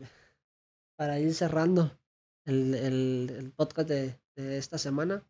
para 0.97 1.19
ir 1.21 1.35
cerrando 1.35 1.99
el, 2.45 2.75
el, 2.75 3.31
el 3.39 3.53
podcast 3.53 3.89
de, 3.89 4.21
de 4.37 4.59
esta 4.59 4.77
semana, 4.79 5.23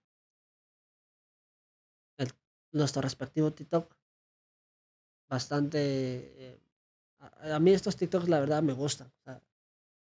el- 2.18 2.32
nuestro 2.72 3.02
respectivo 3.02 3.52
TikTok. 3.52 3.94
Bastante. 5.28 5.78
eh, 5.80 6.60
a, 7.20 7.56
a 7.56 7.60
mí 7.60 7.72
estos 7.72 7.96
TikToks, 7.96 8.28
la 8.28 8.40
verdad, 8.40 8.62
me 8.62 8.72
gustan. 8.72 9.08
o 9.08 9.22
sea, 9.24 9.42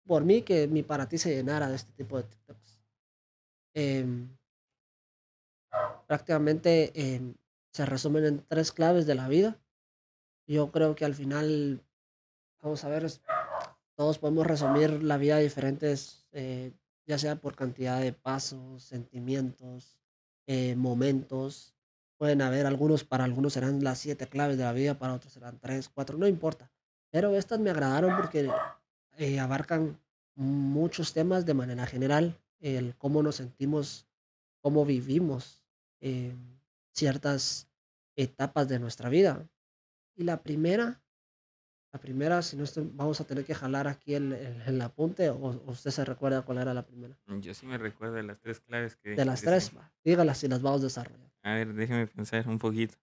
por 0.05 0.23
mí, 0.25 0.41
que 0.41 0.67
mi 0.67 0.83
para 0.83 1.07
ti 1.07 1.17
se 1.17 1.33
llenara 1.35 1.69
de 1.69 1.75
este 1.75 1.91
tipo 1.93 2.17
de 2.17 2.23
TikToks. 2.23 2.79
Em, 3.75 4.35
prácticamente 6.11 6.91
em, 6.93 7.35
se 7.71 7.85
resumen 7.85 8.25
en 8.25 8.45
tres 8.45 8.73
claves 8.73 9.05
de 9.05 9.15
la 9.15 9.29
vida. 9.29 9.57
Yo 10.45 10.69
creo 10.69 10.93
que 10.93 11.05
al 11.05 11.15
final, 11.15 11.85
vamos 12.61 12.83
a 12.83 12.89
ver, 12.89 13.09
todos 13.95 14.19
podemos 14.19 14.45
resumir 14.45 15.01
la 15.03 15.15
vida 15.15 15.37
de 15.37 15.43
diferentes, 15.43 16.27
eh, 16.33 16.73
ya 17.05 17.17
sea 17.17 17.37
por 17.37 17.55
cantidad 17.55 18.01
de 18.01 18.11
pasos, 18.11 18.83
sentimientos, 18.83 20.01
eh, 20.47 20.75
momentos. 20.75 21.75
Pueden 22.17 22.41
haber 22.41 22.65
algunos, 22.65 23.05
para 23.05 23.23
algunos 23.23 23.53
serán 23.53 23.81
las 23.81 23.99
siete 23.99 24.27
claves 24.27 24.57
de 24.57 24.65
la 24.65 24.73
vida, 24.73 24.99
para 24.99 25.13
otros 25.13 25.31
serán 25.31 25.59
tres, 25.61 25.87
cuatro, 25.87 26.17
no 26.17 26.27
importa. 26.27 26.73
Pero 27.09 27.37
estas 27.37 27.61
me 27.61 27.69
agradaron 27.69 28.17
porque 28.17 28.51
eh, 29.17 29.39
abarcan 29.39 29.97
muchos 30.35 31.13
temas 31.13 31.45
de 31.45 31.53
manera 31.53 31.85
general, 31.85 32.37
el 32.59 32.97
cómo 32.97 33.23
nos 33.23 33.35
sentimos, 33.37 34.09
cómo 34.59 34.83
vivimos 34.83 35.60
eh, 36.01 36.35
ciertas 36.93 37.69
etapas 38.15 38.67
de 38.67 38.79
nuestra 38.79 39.09
vida. 39.09 39.47
Y 40.15 40.23
la 40.23 40.43
primera, 40.43 41.01
la 41.93 41.99
primera, 41.99 42.41
si 42.41 42.57
no 42.57 42.63
estoy, 42.63 42.89
vamos 42.93 43.21
a 43.21 43.25
tener 43.25 43.45
que 43.45 43.55
jalar 43.55 43.87
aquí 43.87 44.13
el, 44.13 44.33
el, 44.33 44.61
el 44.61 44.81
apunte, 44.81 45.29
o, 45.29 45.35
o 45.35 45.71
usted 45.71 45.91
se 45.91 46.05
recuerda 46.05 46.41
cuál 46.41 46.57
era 46.57 46.73
la 46.73 46.85
primera. 46.85 47.17
Yo 47.39 47.53
sí 47.53 47.65
me 47.65 47.77
recuerdo 47.77 48.15
de 48.15 48.23
las 48.23 48.39
tres 48.39 48.59
claves 48.59 48.95
que... 48.97 49.11
De 49.11 49.25
las 49.25 49.41
tres, 49.41 49.75
va, 49.75 49.93
dígalas 50.03 50.43
y 50.43 50.47
las 50.47 50.61
vamos 50.61 50.81
desarrollando. 50.81 51.31
A 51.43 51.53
ver, 51.53 51.73
déjeme 51.73 52.07
pensar 52.07 52.47
un 52.47 52.59
poquito. 52.59 52.95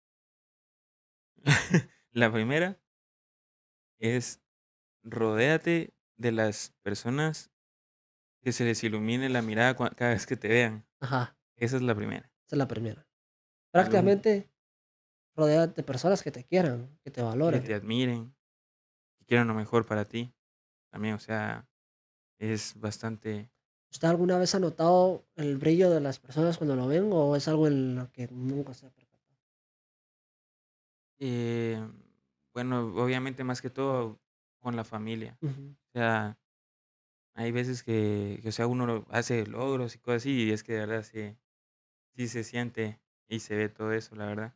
la 2.12 2.32
primera 2.32 2.80
es 3.98 4.42
rodéate 5.02 5.94
de 6.16 6.32
las 6.32 6.74
personas 6.82 7.50
que 8.40 8.52
se 8.52 8.64
les 8.64 8.82
ilumine 8.84 9.28
la 9.28 9.42
mirada 9.42 9.74
cada 9.94 10.12
vez 10.12 10.26
que 10.26 10.36
te 10.36 10.48
vean. 10.48 10.86
Ajá, 11.00 11.36
Esa 11.56 11.76
es 11.76 11.82
la 11.82 11.94
primera. 11.94 12.30
Esa 12.48 12.56
es 12.56 12.58
la 12.58 12.68
primera. 12.68 13.08
Prácticamente, 13.72 14.50
rodea 15.36 15.68
de 15.68 15.84
personas 15.84 16.22
que 16.22 16.32
te 16.32 16.44
quieran, 16.44 16.98
que 17.04 17.10
te 17.12 17.22
Que 17.22 17.28
valoren. 17.30 17.64
te 17.66 17.74
admiren, 17.74 18.36
que 19.18 19.26
quieran 19.26 19.48
lo 19.48 19.54
mejor 19.54 19.86
para 19.86 20.06
ti. 20.06 20.34
También, 20.90 21.14
o 21.16 21.20
sea, 21.20 21.68
es 22.38 22.78
bastante... 22.80 23.52
¿Usted 23.92 24.08
alguna 24.08 24.38
vez 24.38 24.54
ha 24.54 24.60
notado 24.60 25.26
el 25.36 25.58
brillo 25.58 25.90
de 25.90 26.00
las 26.00 26.18
personas 26.18 26.56
cuando 26.56 26.74
lo 26.74 26.86
ven 26.86 27.10
o 27.12 27.36
es 27.36 27.48
algo 27.48 27.66
en 27.66 27.96
lo 27.96 28.10
que 28.10 28.26
nunca 28.28 28.72
se 28.72 28.86
ha 28.86 28.90
percatado? 28.90 29.36
eh, 31.18 31.80
Bueno, 32.54 32.80
obviamente, 32.96 33.44
más 33.44 33.62
que 33.62 33.70
todo 33.70 34.20
con 34.60 34.76
la 34.76 34.84
familia. 34.84 35.40
Ujú. 35.42 35.76
O 35.94 35.98
sea, 35.98 36.38
hay 37.34 37.52
veces 37.52 37.82
que, 37.82 38.40
que, 38.42 38.50
o 38.50 38.52
sea, 38.52 38.66
uno 38.66 39.06
hace 39.10 39.46
logros 39.46 39.96
y 39.96 39.98
cosas 40.00 40.22
así, 40.22 40.44
y 40.48 40.52
es 40.52 40.64
que 40.64 40.74
de 40.74 40.80
verdad 40.86 41.04
sí, 41.04 41.36
sí 42.18 42.26
se 42.26 42.42
siente 42.42 42.98
y 43.28 43.38
se 43.38 43.54
ve 43.54 43.68
todo 43.68 43.92
eso, 43.92 44.16
la 44.16 44.26
verdad. 44.26 44.52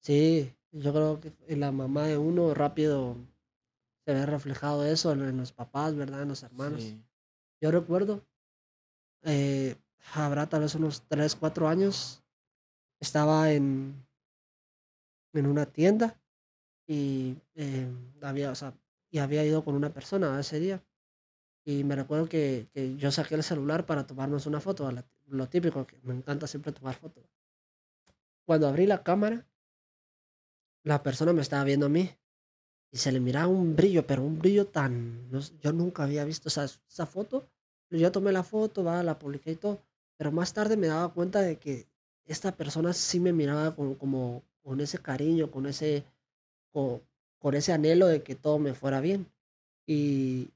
Sí, 0.00 0.50
yo 0.72 0.92
creo 0.94 1.20
que 1.20 1.30
en 1.46 1.60
la 1.60 1.72
mamá 1.72 2.06
de 2.06 2.16
uno 2.16 2.54
rápido 2.54 3.16
se 4.06 4.14
ve 4.14 4.24
reflejado 4.24 4.86
eso 4.86 5.12
en, 5.12 5.36
los 5.36 5.52
papás, 5.52 5.94
¿verdad? 5.94 6.22
En 6.22 6.28
los 6.28 6.42
hermanos. 6.42 6.80
Sí, 6.84 7.04
Yo 7.60 7.70
recuerdo, 7.70 8.24
eh, 9.24 9.76
habrá 10.14 10.48
tal 10.48 10.62
vez 10.62 10.74
unos 10.74 11.02
3 11.06 11.36
4 11.36 11.68
años, 11.68 12.22
estaba 12.98 13.52
en, 13.52 14.06
en 15.34 15.46
una 15.46 15.66
tienda 15.66 16.18
y 16.86 17.36
eh, 17.56 17.88
había, 18.22 18.52
o 18.52 18.54
sea, 18.54 18.72
y 19.10 19.18
había 19.18 19.44
ido 19.44 19.62
con 19.66 19.74
una 19.74 19.92
persona 19.92 20.40
ese 20.40 20.60
día. 20.60 20.82
Y 21.66 21.84
me 21.84 21.94
recuerdo 21.94 22.26
que, 22.26 22.68
que 22.72 22.96
yo 22.96 23.10
saqué 23.10 23.34
el 23.34 23.42
celular 23.42 23.84
para 23.84 24.06
tomarnos 24.06 24.46
una 24.46 24.60
foto, 24.60 24.90
la- 24.90 25.04
lo 25.28 25.48
típico, 25.48 25.86
que 25.86 25.98
me 26.02 26.14
encanta 26.14 26.46
siempre 26.46 26.72
tomar 26.72 26.94
fotos. 26.94 27.24
Cuando 28.46 28.68
abrí 28.68 28.86
la 28.86 29.02
cámara, 29.02 29.46
la 30.84 31.02
persona 31.02 31.32
me 31.32 31.42
estaba 31.42 31.64
viendo 31.64 31.86
a 31.86 31.90
mí 31.90 32.10
y 32.90 32.98
se 32.98 33.12
le 33.12 33.20
miraba 33.20 33.48
un 33.48 33.76
brillo, 33.76 34.06
pero 34.06 34.22
un 34.22 34.38
brillo 34.38 34.66
tan... 34.66 35.30
yo 35.60 35.72
nunca 35.72 36.04
había 36.04 36.24
visto 36.24 36.48
esa, 36.48 36.64
esa 36.64 37.06
foto. 37.06 37.48
Yo 37.90 38.10
tomé 38.12 38.32
la 38.32 38.42
foto, 38.42 38.84
va, 38.84 39.02
la 39.02 39.18
publiqué 39.18 39.52
y 39.52 39.56
todo, 39.56 39.80
pero 40.16 40.32
más 40.32 40.52
tarde 40.52 40.76
me 40.76 40.86
daba 40.86 41.12
cuenta 41.12 41.40
de 41.40 41.58
que 41.58 41.86
esta 42.26 42.52
persona 42.52 42.92
sí 42.92 43.20
me 43.20 43.32
miraba 43.32 43.74
con, 43.74 43.94
como 43.94 44.42
con 44.62 44.80
ese 44.80 44.98
cariño, 44.98 45.50
con 45.50 45.66
ese, 45.66 46.04
con, 46.72 47.02
con 47.38 47.54
ese 47.54 47.72
anhelo 47.72 48.06
de 48.06 48.22
que 48.22 48.34
todo 48.34 48.58
me 48.58 48.74
fuera 48.74 49.00
bien. 49.00 49.26
Y 49.86 50.50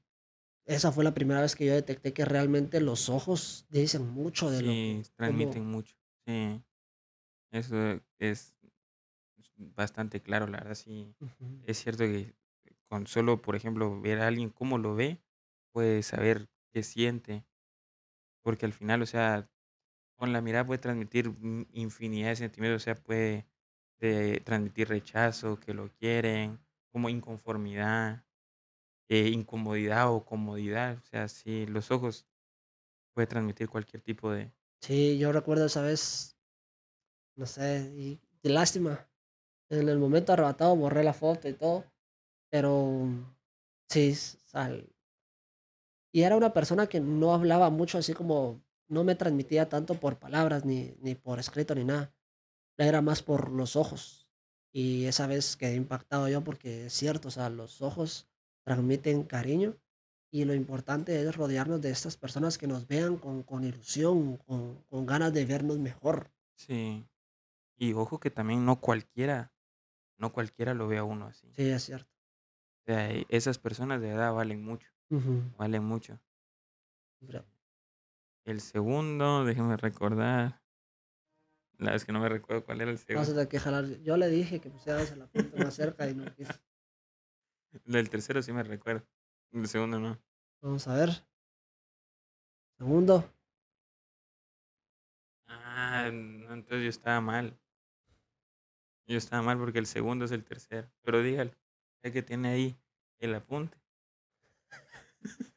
esa 0.65 0.91
fue 0.91 1.03
la 1.03 1.13
primera 1.13 1.41
vez 1.41 1.55
que 1.55 1.65
yo 1.65 1.73
detecté 1.73 2.13
que 2.13 2.25
realmente 2.25 2.79
los 2.79 3.09
ojos 3.09 3.65
dicen 3.69 4.09
mucho 4.09 4.49
de 4.49 4.61
lo 4.61 4.71
sí, 4.71 5.01
que, 5.03 5.09
transmiten 5.15 5.63
como, 5.63 5.77
mucho. 5.77 5.95
Sí, 6.25 6.61
eso 7.51 7.99
es 8.19 8.53
bastante 9.57 10.21
claro, 10.21 10.47
la 10.47 10.59
verdad, 10.59 10.75
sí. 10.75 11.13
Es 11.65 11.81
cierto 11.81 12.03
que 12.03 12.33
con 12.87 13.07
solo, 13.07 13.41
por 13.41 13.55
ejemplo, 13.55 13.99
ver 14.01 14.19
a 14.19 14.27
alguien 14.27 14.49
cómo 14.49 14.77
lo 14.77 14.95
ve, 14.95 15.19
puedes 15.71 16.05
saber 16.07 16.47
qué 16.71 16.83
siente, 16.83 17.43
porque 18.43 18.65
al 18.65 18.73
final, 18.73 19.01
o 19.01 19.05
sea, 19.05 19.49
con 20.17 20.31
la 20.31 20.41
mirada 20.41 20.65
puede 20.65 20.79
transmitir 20.79 21.33
infinidad 21.73 22.29
de 22.29 22.35
sentimientos, 22.35 22.81
o 22.81 22.85
sea, 22.85 22.95
puede 22.95 23.45
eh, 23.99 24.41
transmitir 24.43 24.89
rechazo, 24.89 25.59
que 25.59 25.73
lo 25.73 25.89
quieren, 25.89 26.59
como 26.91 27.09
inconformidad, 27.09 28.23
eh, 29.09 29.29
incomodidad 29.29 30.11
o 30.13 30.25
comodidad, 30.25 30.97
o 30.97 31.01
sea, 31.03 31.27
sí, 31.27 31.65
los 31.67 31.91
ojos 31.91 32.27
puede 33.13 33.27
transmitir 33.27 33.69
cualquier 33.69 34.01
tipo 34.03 34.31
de... 34.31 34.51
Sí, 34.81 35.17
yo 35.17 35.31
recuerdo 35.31 35.65
esa 35.65 35.81
vez, 35.81 36.37
no 37.35 37.45
sé, 37.45 37.91
y 37.95 38.21
de 38.41 38.49
lástima. 38.49 39.09
En 39.69 39.89
el 39.89 39.99
momento 39.99 40.33
arrebatado 40.33 40.75
borré 40.75 41.03
la 41.03 41.13
foto 41.13 41.47
y 41.49 41.53
todo, 41.53 41.85
pero 42.51 43.07
sí, 43.89 44.15
sal- 44.15 44.89
y 46.11 46.21
era 46.21 46.35
una 46.35 46.53
persona 46.53 46.87
que 46.87 46.99
no 46.99 47.33
hablaba 47.33 47.69
mucho, 47.69 47.97
así 47.97 48.13
como 48.13 48.63
no 48.87 49.03
me 49.03 49.15
transmitía 49.15 49.69
tanto 49.69 49.99
por 49.99 50.19
palabras, 50.19 50.65
ni, 50.65 50.95
ni 50.99 51.15
por 51.15 51.39
escrito, 51.39 51.73
ni 51.73 51.83
nada. 51.83 52.13
Era 52.77 53.01
más 53.01 53.23
por 53.23 53.51
los 53.51 53.75
ojos. 53.75 54.29
Y 54.73 55.05
esa 55.05 55.27
vez 55.27 55.55
quedé 55.57 55.75
impactado 55.75 56.29
yo 56.29 56.43
porque 56.43 56.87
es 56.87 56.93
cierto, 56.93 57.29
o 57.29 57.31
sea, 57.31 57.49
los 57.49 57.81
ojos 57.81 58.27
transmiten 58.63 59.23
cariño 59.23 59.75
y 60.31 60.45
lo 60.45 60.53
importante 60.53 61.21
es 61.21 61.35
rodearnos 61.35 61.81
de 61.81 61.91
estas 61.91 62.17
personas 62.17 62.57
que 62.57 62.67
nos 62.67 62.87
vean 62.87 63.17
con, 63.17 63.43
con 63.43 63.63
ilusión, 63.63 64.37
con, 64.37 64.81
con 64.89 65.05
ganas 65.05 65.33
de 65.33 65.45
vernos 65.45 65.77
mejor. 65.77 66.31
Sí, 66.55 67.05
y 67.77 67.93
ojo 67.93 68.19
que 68.19 68.31
también 68.31 68.65
no 68.65 68.79
cualquiera, 68.79 69.51
no 70.17 70.31
cualquiera 70.33 70.73
lo 70.73 70.87
ve 70.87 70.97
a 70.97 71.03
uno 71.03 71.27
así. 71.27 71.51
Sí, 71.53 71.63
es 71.69 71.83
cierto. 71.83 72.09
O 72.81 72.85
sea, 72.85 73.11
e- 73.11 73.25
esas 73.29 73.59
personas 73.59 74.01
de 74.01 74.07
verdad 74.09 74.33
valen 74.33 74.63
mucho, 74.63 74.89
Ujú. 75.09 75.43
valen 75.57 75.83
mucho. 75.83 76.19
El 78.45 78.59
segundo, 78.59 79.45
déjeme 79.45 79.77
recordar. 79.77 80.61
La 81.77 81.91
vez 81.91 82.05
que 82.05 82.11
no 82.11 82.19
me 82.19 82.29
recuerdo 82.29 82.65
cuál 82.65 82.81
era 82.81 82.91
el 82.91 82.97
Vas 82.97 83.03
a 83.05 83.05
segundo. 83.05 83.31
tener 83.33 83.47
que 83.47 83.59
jalar. 83.59 83.85
Yo 84.03 84.17
le 84.17 84.29
dije 84.29 84.59
que 84.59 84.69
pusieras 84.69 85.11
el 85.11 85.21
apunte 85.21 85.57
más 85.57 85.75
cerca 85.75 86.09
y 86.09 86.13
no 86.15 86.25
quiso. 86.35 86.53
El 87.85 88.09
tercero 88.09 88.41
sí 88.41 88.51
me 88.53 88.63
recuerdo. 88.63 89.05
El 89.51 89.67
segundo 89.67 89.99
no. 89.99 90.19
Vamos 90.61 90.87
a 90.87 90.95
ver. 90.95 91.09
Segundo. 92.77 93.29
Ah, 95.47 96.09
no, 96.11 96.53
entonces 96.53 96.83
yo 96.83 96.89
estaba 96.89 97.21
mal. 97.21 97.59
Yo 99.07 99.17
estaba 99.17 99.41
mal 99.41 99.57
porque 99.57 99.79
el 99.79 99.85
segundo 99.85 100.25
es 100.25 100.31
el 100.31 100.43
tercero. 100.43 100.91
Pero 101.01 101.21
dígalo, 101.21 101.51
es 102.01 102.11
que 102.11 102.21
tiene 102.21 102.49
ahí 102.49 102.77
el 103.19 103.35
apunte. 103.35 103.77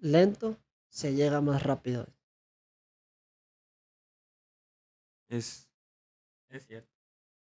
Lento 0.00 0.58
se 0.88 1.14
llega 1.14 1.40
más 1.40 1.62
rápido. 1.62 2.06
Es, 5.28 5.68
es 6.48 6.66
cierto. 6.66 6.92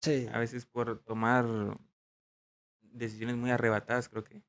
Sí. 0.03 0.29
A 0.33 0.39
veces 0.39 0.67
por 0.67 1.03
tomar 1.03 1.47
decisiones 2.93 3.37
muy 3.37 3.51
arrebatadas, 3.51 4.09
creo 4.09 4.25
que 4.25 4.45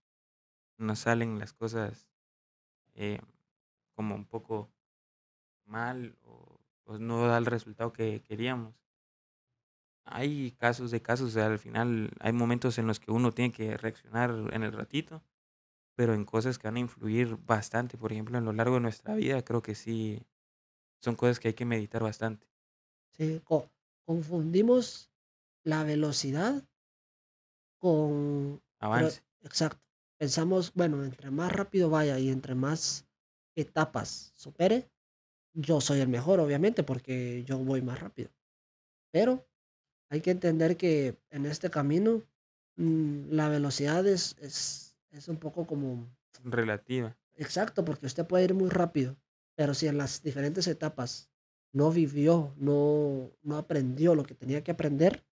nos 0.77 0.99
salen 0.99 1.39
las 1.39 1.53
cosas 1.53 2.09
eh, 2.95 3.19
como 3.95 4.15
un 4.15 4.25
poco 4.27 4.73
mal 5.65 6.17
o, 6.23 6.61
no 6.99 7.27
da 7.27 7.37
el 7.39 7.45
resultado 7.47 7.93
que 7.93 8.21
queríamos. 8.23 8.75
Hay 10.05 10.51
casos 10.51 10.91
de 10.91 11.01
casos, 11.01 11.29
o 11.29 11.31
sea, 11.31 11.45
al 11.47 11.59
final 11.59 12.11
hay 12.19 12.33
momentos 12.33 12.77
en 12.77 12.87
los 12.87 12.99
que 12.99 13.11
uno 13.11 13.31
tiene 13.31 13.51
que 13.51 13.77
reaccionar 13.77 14.31
en 14.51 14.63
el 14.63 14.71
ratito, 14.73 15.23
pero 15.95 16.13
en 16.15 16.25
cosas 16.25 16.59
que 16.59 16.67
van 16.67 16.77
a 16.77 16.81
influir 16.81 17.37
bastante, 17.37 17.97
por 17.97 18.11
ejemplo, 18.13 18.37
en 18.37 18.45
lo 18.45 18.53
largo 18.53 18.75
de 18.75 18.81
nuestra 18.81 19.15
vida, 19.15 19.43
creo 19.43 19.61
que 19.63 19.75
sí 19.75 20.23
son 21.01 21.15
cosas 21.15 21.39
que 21.39 21.49
hay 21.49 21.55
que 21.55 21.65
meditar 21.65 22.03
bastante. 22.03 22.47
Sí. 23.11 23.41
co- 23.45 23.71
confundimos 24.05 25.11
la 25.63 25.83
velocidad 25.83 26.67
con... 27.81 28.61
pero- 28.79 28.93
Avance. 28.93 29.23
exacto. 29.43 29.81
Pensamos, 30.19 30.71
bueno, 30.75 31.03
entre 31.03 31.31
más 31.31 31.51
rápido 31.51 31.89
vaya 31.89 32.19
y 32.19 32.29
entre 32.29 32.53
más 32.55 33.05
etapas 33.55 34.31
supere, 34.35 34.89
yo 35.53 35.81
soy 35.81 35.99
el 35.99 36.07
mejor, 36.07 36.39
obviamente, 36.39 36.83
porque 36.83 37.43
yo 37.43 37.57
voy 37.57 37.81
más 37.81 37.99
rápido. 37.99 38.29
Pero 39.11 39.45
hay 40.09 40.21
que 40.21 40.31
entender 40.31 40.77
que 40.77 41.17
en 41.31 41.45
este 41.47 41.69
camino 41.71 42.23
mm, 42.77 43.31
la 43.31 43.49
velocidad 43.49 44.05
es, 44.07 44.35
es, 44.39 44.95
es 45.09 45.27
un 45.27 45.37
poco 45.37 45.65
como 45.65 46.07
Relativa. 46.43 47.17
exacto, 47.35 47.83
porque 47.83 48.05
usted 48.05 48.25
puede 48.27 48.45
ir 48.45 48.53
muy 48.53 48.69
rápido, 48.69 49.17
pero 49.55 49.73
si 49.73 49.87
en 49.87 49.97
las 49.97 50.21
diferentes 50.21 50.67
etapas 50.67 51.31
no 51.73 51.91
vivió, 51.91 52.53
no, 52.57 53.31
no 53.41 53.57
aprendió 53.57 54.13
lo 54.15 54.23
que 54.23 54.35
tenía 54.35 54.63
que 54.63 54.71
aprender, 54.71 55.25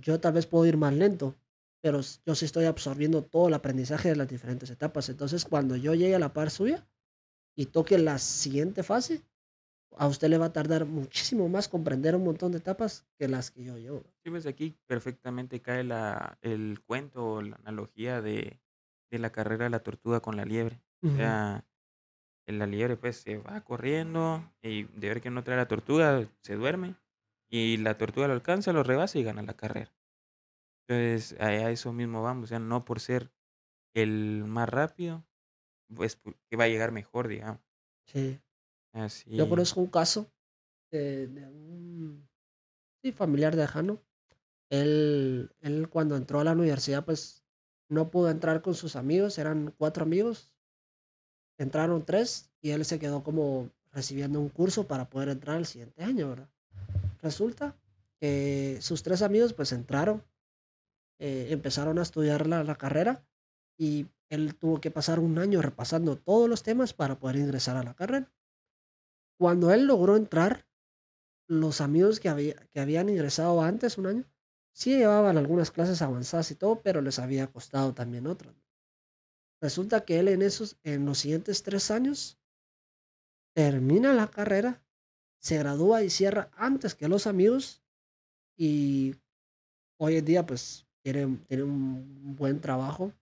yo 0.00 0.20
tal 0.20 0.32
vez 0.34 0.46
puedo 0.46 0.66
ir 0.66 0.76
más 0.76 0.94
lento, 0.94 1.36
pero 1.80 2.00
yo 2.26 2.34
sí 2.34 2.44
estoy 2.44 2.64
absorbiendo 2.66 3.22
todo 3.24 3.48
el 3.48 3.54
aprendizaje 3.54 4.08
de 4.10 4.16
las 4.16 4.28
diferentes 4.28 4.70
etapas. 4.70 5.08
Entonces, 5.08 5.44
cuando 5.44 5.76
yo 5.76 5.94
llegue 5.94 6.14
a 6.14 6.18
la 6.18 6.32
par 6.32 6.50
suya 6.50 6.88
y 7.56 7.66
toque 7.66 7.98
la 7.98 8.18
siguiente 8.18 8.82
fase, 8.82 9.22
a 9.96 10.06
usted 10.06 10.28
le 10.28 10.38
va 10.38 10.46
a 10.46 10.52
tardar 10.52 10.86
muchísimo 10.86 11.48
más 11.48 11.68
comprender 11.68 12.16
un 12.16 12.24
montón 12.24 12.52
de 12.52 12.58
etapas 12.58 13.06
que 13.18 13.28
las 13.28 13.50
que 13.50 13.64
yo 13.64 13.78
llevo. 13.78 14.04
Sí, 14.24 14.30
pues 14.30 14.46
aquí 14.46 14.76
perfectamente 14.86 15.62
cae 15.62 15.84
la, 15.84 16.38
el 16.42 16.80
cuento 16.84 17.34
o 17.34 17.42
la 17.42 17.56
analogía 17.56 18.20
de, 18.20 18.60
de 19.10 19.18
la 19.18 19.30
carrera 19.30 19.64
de 19.64 19.70
la 19.70 19.82
tortuga 19.82 20.20
con 20.20 20.36
la 20.36 20.44
liebre. 20.44 20.82
O 21.06 21.08
Ujú. 21.08 21.16
sea, 21.16 21.66
la 22.46 22.66
liebre 22.66 22.96
pues 22.96 23.18
se 23.18 23.38
va 23.38 23.60
corriendo 23.62 24.52
y 24.62 24.84
de 24.84 25.08
ver 25.08 25.20
que 25.20 25.30
no 25.30 25.44
trae 25.44 25.56
la 25.56 25.68
tortuga, 25.68 26.28
se 26.42 26.56
duerme 26.56 26.96
y 27.50 27.78
la 27.78 27.98
tortuga 27.98 28.28
lo 28.28 28.34
alcanza, 28.34 28.72
lo 28.72 28.82
rebasa 28.82 29.18
y 29.18 29.24
gana 29.24 29.42
la 29.42 29.56
carrera. 29.56 29.94
Entonces, 30.88 31.38
a, 31.40 31.46
a 31.48 31.70
eso 31.70 31.92
mismo 31.92 32.22
vamos, 32.22 32.44
o 32.44 32.48
sea, 32.48 32.58
no 32.58 32.84
por 32.84 33.00
ser 33.00 33.32
el 33.94 34.44
más 34.46 34.68
rápido, 34.68 35.26
pues 35.94 36.22
pu- 36.22 36.36
que 36.50 36.56
va 36.56 36.64
a 36.64 36.68
llegar 36.68 36.92
mejor, 36.92 37.28
digamos. 37.28 37.62
Sí. 38.06 38.40
Así. 38.92 39.30
Yo 39.36 39.48
conozco 39.48 39.80
un 39.80 39.88
caso 39.88 40.32
de, 40.90 41.28
de 41.28 41.46
un 41.48 42.28
sí, 43.02 43.12
familiar 43.12 43.54
lejano. 43.54 44.02
Él, 44.70 45.52
él 45.60 45.88
cuando 45.90 46.16
entró 46.16 46.40
a 46.40 46.44
la 46.44 46.52
universidad, 46.52 47.04
pues 47.04 47.44
no 47.88 48.10
pudo 48.10 48.30
entrar 48.30 48.62
con 48.62 48.74
sus 48.74 48.96
amigos, 48.96 49.38
eran 49.38 49.74
cuatro 49.78 50.04
amigos, 50.04 50.54
entraron 51.58 52.04
tres 52.06 52.50
y 52.62 52.70
él 52.70 52.84
se 52.86 52.98
quedó 52.98 53.22
como 53.22 53.70
recibiendo 53.92 54.40
un 54.40 54.48
curso 54.48 54.86
para 54.88 55.10
poder 55.10 55.28
entrar 55.28 55.58
el 55.58 55.66
siguiente 55.66 56.02
año, 56.02 56.30
¿verdad? 56.30 56.50
Resulta 57.22 57.76
que 58.20 58.78
sus 58.80 59.02
tres 59.02 59.22
amigos 59.22 59.52
pues 59.52 59.72
entraron, 59.72 60.24
eh, 61.18 61.48
empezaron 61.50 61.98
a 61.98 62.02
estudiar 62.02 62.46
la, 62.46 62.64
la 62.64 62.76
carrera 62.76 63.24
y 63.76 64.06
él 64.28 64.54
tuvo 64.56 64.80
que 64.80 64.90
pasar 64.90 65.18
un 65.18 65.38
año 65.38 65.62
repasando 65.62 66.16
todos 66.16 66.48
los 66.48 66.62
temas 66.62 66.92
para 66.92 67.18
poder 67.18 67.36
ingresar 67.36 67.76
a 67.76 67.82
la 67.82 67.94
carrera. 67.94 68.32
Cuando 69.38 69.72
él 69.72 69.86
logró 69.86 70.16
entrar, 70.16 70.66
los 71.48 71.80
amigos 71.80 72.20
que, 72.20 72.28
había, 72.28 72.54
que 72.70 72.80
habían 72.80 73.08
ingresado 73.08 73.62
antes, 73.62 73.96
un 73.96 74.06
año, 74.06 74.24
sí 74.72 74.96
llevaban 74.96 75.38
algunas 75.38 75.70
clases 75.70 76.02
avanzadas 76.02 76.50
y 76.50 76.54
todo, 76.54 76.82
pero 76.82 77.00
les 77.00 77.18
había 77.18 77.46
costado 77.46 77.94
también 77.94 78.26
otras. 78.26 78.54
Resulta 79.60 80.04
que 80.04 80.20
él 80.20 80.28
en 80.28 80.42
esos, 80.42 80.76
en 80.84 81.06
los 81.06 81.18
siguientes 81.18 81.62
tres 81.62 81.90
años, 81.90 82.38
termina 83.54 84.12
la 84.12 84.28
carrera, 84.28 84.84
se 85.38 85.58
gradúa 85.58 86.02
y 86.02 86.10
cierra 86.10 86.50
antes 86.56 86.94
que 86.94 87.08
los 87.08 87.26
amigos 87.26 87.82
y 88.56 89.14
hoy 89.98 90.16
en 90.16 90.24
día 90.24 90.46
pues 90.46 90.86
tiene, 91.02 91.38
tiene 91.46 91.62
un 91.62 92.36
buen 92.36 92.60
trabajo 92.60 93.12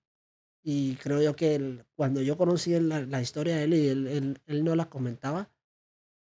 y 0.62 0.96
creo 0.96 1.22
yo 1.22 1.36
que 1.36 1.84
cuando 1.94 2.22
yo 2.22 2.36
conocí 2.36 2.78
la, 2.80 3.00
la 3.02 3.22
historia 3.22 3.56
de 3.56 3.64
él 3.64 3.74
y 3.74 3.88
él, 3.88 4.40
él, 4.46 4.64
no 4.64 4.74
la 4.74 4.90
comentaba, 4.90 5.48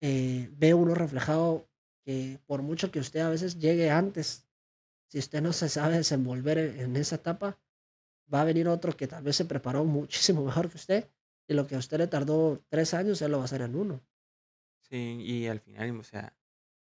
eh, 0.01 0.51
ve 0.57 0.75
uno 0.75 0.95
reflejado 0.95 1.69
que 2.05 2.41
por 2.47 2.63
mucho 2.63 2.91
que 2.91 2.99
usted 2.99 3.21
a 3.21 3.31
veces 3.31 3.61
llegue 3.61 3.91
antes, 3.91 4.49
si 5.07 5.19
usted 5.21 5.41
no 5.41 5.53
se 5.53 5.69
sabe 5.69 5.99
desenvolver 5.99 6.59
en, 6.59 6.81
en 6.81 6.97
esa 6.97 7.15
etapa, 7.15 7.61
va 8.33 8.41
a 8.41 8.45
venir 8.45 8.67
otro 8.67 8.97
que 8.97 9.07
tal 9.07 9.23
vez 9.23 9.37
se 9.37 9.45
preparó 9.45 9.85
muchísimo 9.85 10.45
mejor 10.47 10.69
que 10.69 10.79
usted 10.79 11.09
y 11.47 11.55
lo 11.55 11.67
que 11.67 11.77
a 11.77 11.79
usted 11.79 11.99
le 11.99 12.07
tardó 12.07 12.61
tres 12.69 12.95
años, 12.95 13.23
él 13.23 13.31
lo 13.31 13.39
va 13.39 13.45
a 13.45 13.47
hacer 13.47 13.63
en 13.63 13.77
uno. 13.77 14.03
Sí, 14.89 15.19
y 15.21 15.47
al 15.49 15.59
final, 15.61 15.99
o 15.99 16.05
sea, 16.05 16.37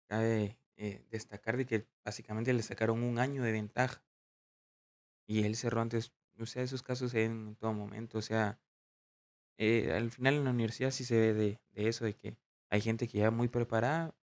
cabe 0.08 0.60
eh, 0.78 1.06
destacar 1.10 1.58
de 1.58 1.66
que 1.66 1.90
básicamente 2.06 2.54
le 2.54 2.64
sacaron 2.64 3.04
un 3.04 3.20
año 3.20 3.44
de 3.44 3.52
ventaja 3.52 4.06
y 5.26 5.44
él 5.44 5.56
cerró 5.56 5.82
antes, 5.82 6.14
o 6.40 6.46
sea, 6.46 6.64
esos 6.64 6.84
casos 6.84 7.12
se 7.12 7.20
ven 7.20 7.48
en 7.50 7.56
todo 7.56 7.74
momento, 7.74 8.18
o 8.18 8.22
sea, 8.22 8.60
eh, 9.58 9.92
al 9.94 10.12
final 10.12 10.36
en 10.36 10.44
la 10.46 10.52
universidad 10.52 10.92
sí 10.92 11.04
se 11.06 11.18
ve 11.18 11.34
de, 11.34 11.62
de 11.72 11.88
eso, 11.90 12.06
de 12.06 12.16
que 12.16 12.38
hay 12.70 12.82
gente 12.82 13.08
que 13.08 13.20
ya 13.20 13.32
muy 13.32 13.48
preparada, 13.48 14.16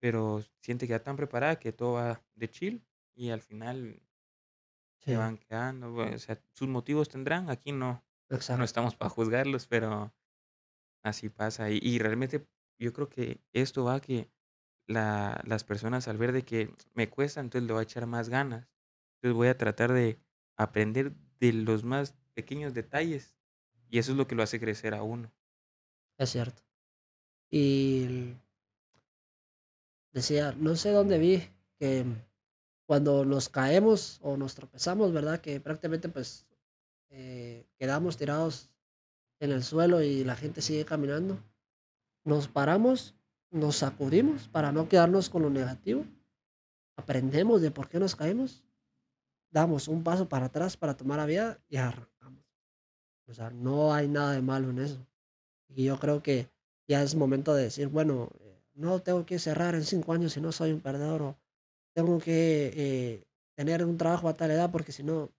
pero 0.00 0.42
siente 0.62 0.86
que 0.86 0.92
ya 0.92 1.02
tan 1.04 1.16
preparada 1.16 1.58
que 1.58 1.72
todo 1.72 1.94
va 1.94 2.24
de 2.34 2.50
chill 2.50 2.86
y 3.14 3.30
al 3.30 3.42
final 3.42 4.02
se 4.98 5.16
Sí, 5.16 5.16
van 5.16 5.38
quedando, 5.38 5.94
o 5.94 6.18
sea, 6.18 6.42
sus 6.52 6.68
motivos 6.68 7.08
tendrán, 7.08 7.50
aquí 7.50 7.72
no, 7.72 8.04
no 8.54 8.64
exacto. 8.64 8.64
estamos 8.64 8.96
para 8.96 9.10
juzgarlos, 9.10 9.66
pero 9.68 10.14
así 11.02 11.30
pasa. 11.30 11.70
Y, 11.70 11.80
y 11.82 11.98
realmente 11.98 12.48
yo 12.84 12.92
creo 12.92 13.08
que 13.08 13.40
esto 13.52 13.84
va 13.84 13.96
a 13.96 14.00
que 14.00 14.30
la, 14.86 15.40
las 15.46 15.64
personas 15.64 16.08
al 16.08 16.18
ver 16.18 16.32
de 16.32 16.44
que 16.44 16.74
me 16.94 17.08
cuesta, 17.08 17.40
entonces 17.40 17.66
le 17.66 17.72
voy 17.72 17.80
a 17.80 17.84
echar 17.84 18.06
más 18.06 18.28
ganas. 18.28 18.68
Entonces 19.16 19.36
voy 19.36 19.48
a 19.48 19.58
tratar 19.58 19.92
de 19.92 20.18
aprender 20.56 21.12
de 21.38 21.52
los 21.52 21.84
más 21.84 22.14
pequeños 22.34 22.74
detalles 22.74 23.36
y 23.90 23.98
eso 23.98 24.12
es 24.12 24.18
lo 24.18 24.26
que 24.26 24.34
lo 24.34 24.42
hace 24.42 24.60
crecer 24.60 24.94
a 24.94 25.02
uno. 25.02 25.32
Es 26.16 26.30
cierto. 26.30 26.62
Y 27.50 28.34
decía, 30.12 30.54
no 30.56 30.76
sé 30.76 30.92
dónde 30.92 31.18
vi 31.18 31.42
que 31.78 32.04
cuando 32.86 33.24
nos 33.24 33.48
caemos 33.48 34.18
o 34.22 34.36
nos 34.36 34.54
tropezamos, 34.54 35.12
¿verdad? 35.12 35.40
Que 35.40 35.60
prácticamente 35.60 36.08
pues 36.08 36.46
eh, 37.10 37.66
quedamos 37.76 38.16
tirados 38.16 38.70
en 39.40 39.52
el 39.52 39.64
suelo 39.64 40.02
y 40.02 40.24
la 40.24 40.36
gente 40.36 40.62
sigue 40.62 40.84
caminando. 40.84 41.42
Nos 42.24 42.48
paramos, 42.48 43.14
nos 43.50 43.76
sacudimos 43.76 44.48
para 44.48 44.72
no 44.72 44.88
quedarnos 44.88 45.30
con 45.30 45.42
lo 45.42 45.50
negativo, 45.50 46.04
aprendemos 46.96 47.62
de 47.62 47.70
por 47.70 47.88
qué 47.88 47.98
nos 47.98 48.14
caímos, 48.14 48.64
damos 49.50 49.88
un 49.88 50.02
paso 50.02 50.28
para 50.28 50.46
atrás 50.46 50.76
para 50.76 50.96
tomar 50.96 51.18
la 51.18 51.26
vida 51.26 51.58
y 51.68 51.76
arrancamos. 51.76 52.44
O 53.26 53.34
sea, 53.34 53.50
no 53.50 53.94
hay 53.94 54.08
nada 54.08 54.32
de 54.32 54.42
malo 54.42 54.70
en 54.70 54.80
eso. 54.80 55.06
Y 55.68 55.84
yo 55.84 55.98
creo 55.98 56.22
que 56.22 56.50
ya 56.88 57.02
es 57.02 57.14
momento 57.14 57.54
de 57.54 57.64
decir, 57.64 57.88
bueno, 57.88 58.28
eh, 58.40 58.60
no 58.74 59.00
tengo 59.00 59.24
que 59.24 59.38
cerrar 59.38 59.74
en 59.74 59.84
cinco 59.84 60.12
años 60.12 60.32
si 60.32 60.40
no 60.40 60.52
soy 60.52 60.72
un 60.72 60.80
perdedor, 60.80 61.22
o 61.22 61.38
tengo 61.94 62.18
que 62.18 62.72
eh, 62.74 63.24
tener 63.54 63.84
un 63.84 63.96
trabajo 63.96 64.28
a 64.28 64.34
tal 64.34 64.50
edad 64.50 64.70
porque 64.70 64.92
si 64.92 65.02
no, 65.02 65.30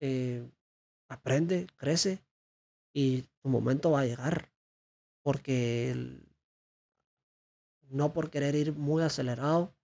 eh, 0.00 0.48
aprende, 1.08 1.66
crece 1.76 2.22
y 2.92 3.22
tu 3.42 3.48
momento 3.48 3.90
va 3.90 4.00
a 4.00 4.06
llegar. 4.06 4.53
Porque 5.24 5.90
el- 5.90 6.22
no 7.90 8.12
por 8.12 8.30
querer 8.30 8.54
ir 8.54 8.74
muy 8.74 9.02
acelerado, 9.02 9.74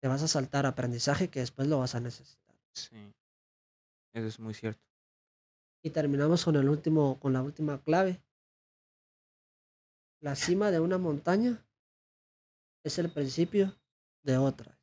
te 0.00 0.08
vas 0.08 0.22
a 0.22 0.28
saltar 0.28 0.66
aprendizaje 0.66 1.28
que 1.28 1.40
después 1.40 1.68
lo 1.68 1.78
vas 1.78 1.94
a 1.94 2.00
necesitar. 2.00 2.54
Sí, 2.74 3.14
eso 4.12 4.26
es 4.26 4.40
muy 4.40 4.54
cierto. 4.54 4.82
Y 5.84 5.90
terminamos 5.90 6.44
con 6.44 6.56
el 6.56 6.68
último, 6.68 7.18
con 7.20 7.32
la 7.32 7.42
última 7.42 7.82
clave. 7.82 8.22
La 10.20 10.34
cima 10.36 10.70
de 10.70 10.80
una 10.80 10.98
montaña 10.98 11.64
es 12.84 12.98
el 12.98 13.10
principio 13.10 13.76
de 14.22 14.38
otra. 14.38 14.78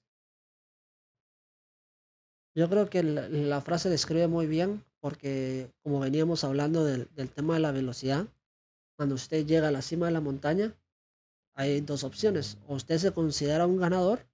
Yo 2.56 2.70
creo 2.70 2.90
que 2.90 3.04
la, 3.04 3.30
la 3.30 3.62
frase 3.62 3.90
describe 3.90 4.28
muy 4.28 4.48
bien 4.48 4.84
porque 5.00 5.72
como 5.82 6.00
veníamos 6.00 6.44
hablando 6.44 6.84
del, 6.84 7.08
del 7.16 7.30
tema 7.32 7.54
de 7.54 7.62
la 7.62 7.72
velocidad, 7.72 8.28
cuando 9.00 9.16
usted 9.16 9.48
llega 9.48 9.70
a 9.70 9.72
la 9.72 9.82
cima 9.82 10.08
de 10.08 10.14
la 10.14 10.22
montaña, 10.22 10.78
hay 11.56 11.82
dos 11.82 12.04
opciones. 12.04 12.60
O 12.68 12.76
usted 12.76 13.00
se 13.00 13.14
considera 13.14 13.68
un 13.68 13.78
ganador 13.80 14.28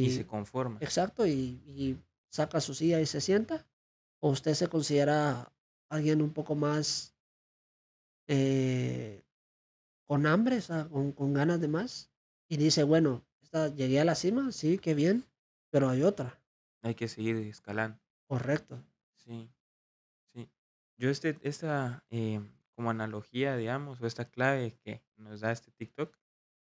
Y 0.00 0.10
se 0.10 0.22
y, 0.22 0.24
conforma. 0.24 0.78
exacto, 0.80 1.26
y, 1.26 1.62
y 1.66 1.98
saca 2.30 2.60
su 2.60 2.74
silla 2.74 3.00
y 3.00 3.06
se 3.06 3.20
sienta, 3.20 3.66
o 4.20 4.30
usted 4.30 4.54
se 4.54 4.68
considera 4.68 5.52
alguien 5.90 6.22
un 6.22 6.32
poco 6.32 6.56
más 6.56 7.16
eh, 8.28 9.24
con 10.06 10.26
hambre, 10.26 10.58
o 10.58 10.62
sea, 10.62 10.88
con, 10.88 11.12
con 11.12 11.34
ganas 11.34 11.60
de 11.60 11.68
más, 11.68 12.10
y 12.48 12.58
dice, 12.58 12.84
bueno, 12.84 13.26
esta, 13.42 13.68
llegué 13.74 14.00
a 14.00 14.06
la 14.06 14.16
cima, 14.16 14.52
sí, 14.52 14.78
qué 14.78 14.94
bien, 14.94 15.26
pero 15.70 15.88
hay 15.90 16.02
otra, 16.02 16.40
Hay 16.82 16.94
que 16.94 17.08
seguir 17.08 17.36
escalando. 17.36 18.00
correcto. 18.28 18.84
Sí, 19.16 19.50
sí. 20.32 20.50
Yo 20.98 21.10
este, 21.10 21.38
esta 21.42 22.04
eh, 22.10 22.40
como 22.76 22.90
analogía, 22.90 23.56
digamos, 23.56 24.00
o 24.00 24.06
esta 24.06 24.30
clave 24.30 24.78
que 24.84 25.02
nos 25.16 25.40
da 25.40 25.50
este 25.52 25.72
TikTok, 25.72 26.16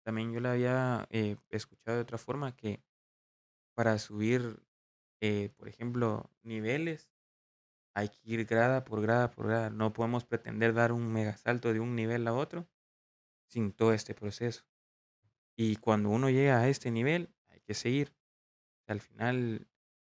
también 0.04 0.32
yo 0.32 0.40
la 0.40 0.52
había 0.52 1.06
eh, 1.10 1.36
escuchado 1.50 1.98
de 1.98 2.02
otra 2.02 2.18
forma 2.18 2.56
que 2.56 2.82
para 3.74 3.98
subir, 3.98 4.62
eh, 5.20 5.50
por 5.56 5.68
ejemplo, 5.68 6.32
niveles, 6.42 7.12
hay 7.94 8.08
que 8.08 8.20
ir 8.24 8.44
grada 8.46 8.84
por 8.84 9.02
grada 9.02 9.30
por 9.30 9.48
grada. 9.48 9.70
No 9.70 9.92
podemos 9.92 10.24
pretender 10.24 10.74
dar 10.74 10.92
un 10.92 11.12
mega 11.12 11.36
salto 11.36 11.72
de 11.72 11.80
un 11.80 11.94
nivel 11.96 12.26
a 12.28 12.34
otro 12.34 12.68
sin 13.48 13.72
todo 13.72 13.92
este 13.92 14.14
proceso. 14.14 14.64
Y 15.56 15.76
cuando 15.76 16.10
uno 16.10 16.30
llega 16.30 16.58
a 16.60 16.68
este 16.68 16.90
nivel, 16.90 17.34
hay 17.48 17.60
que 17.60 17.74
seguir. 17.74 18.14
Al 18.86 19.00
final, 19.00 19.68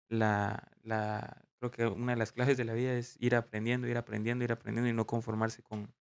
la, 0.08 0.72
la, 0.82 1.46
creo 1.70 1.94
que 1.94 2.00
una 2.00 2.12
de 2.12 2.18
las 2.18 2.32
claves 2.32 2.56
de 2.56 2.64
la 2.64 2.74
vida 2.74 2.94
es 2.94 3.16
ir 3.20 3.34
aprendiendo, 3.34 3.88
ir 3.88 3.96
aprendiendo, 3.96 4.44
ir 4.44 4.52
aprendiendo 4.52 4.88
y 4.90 4.92
no 4.92 5.06
conformarse 5.06 5.62
con, 5.62 5.94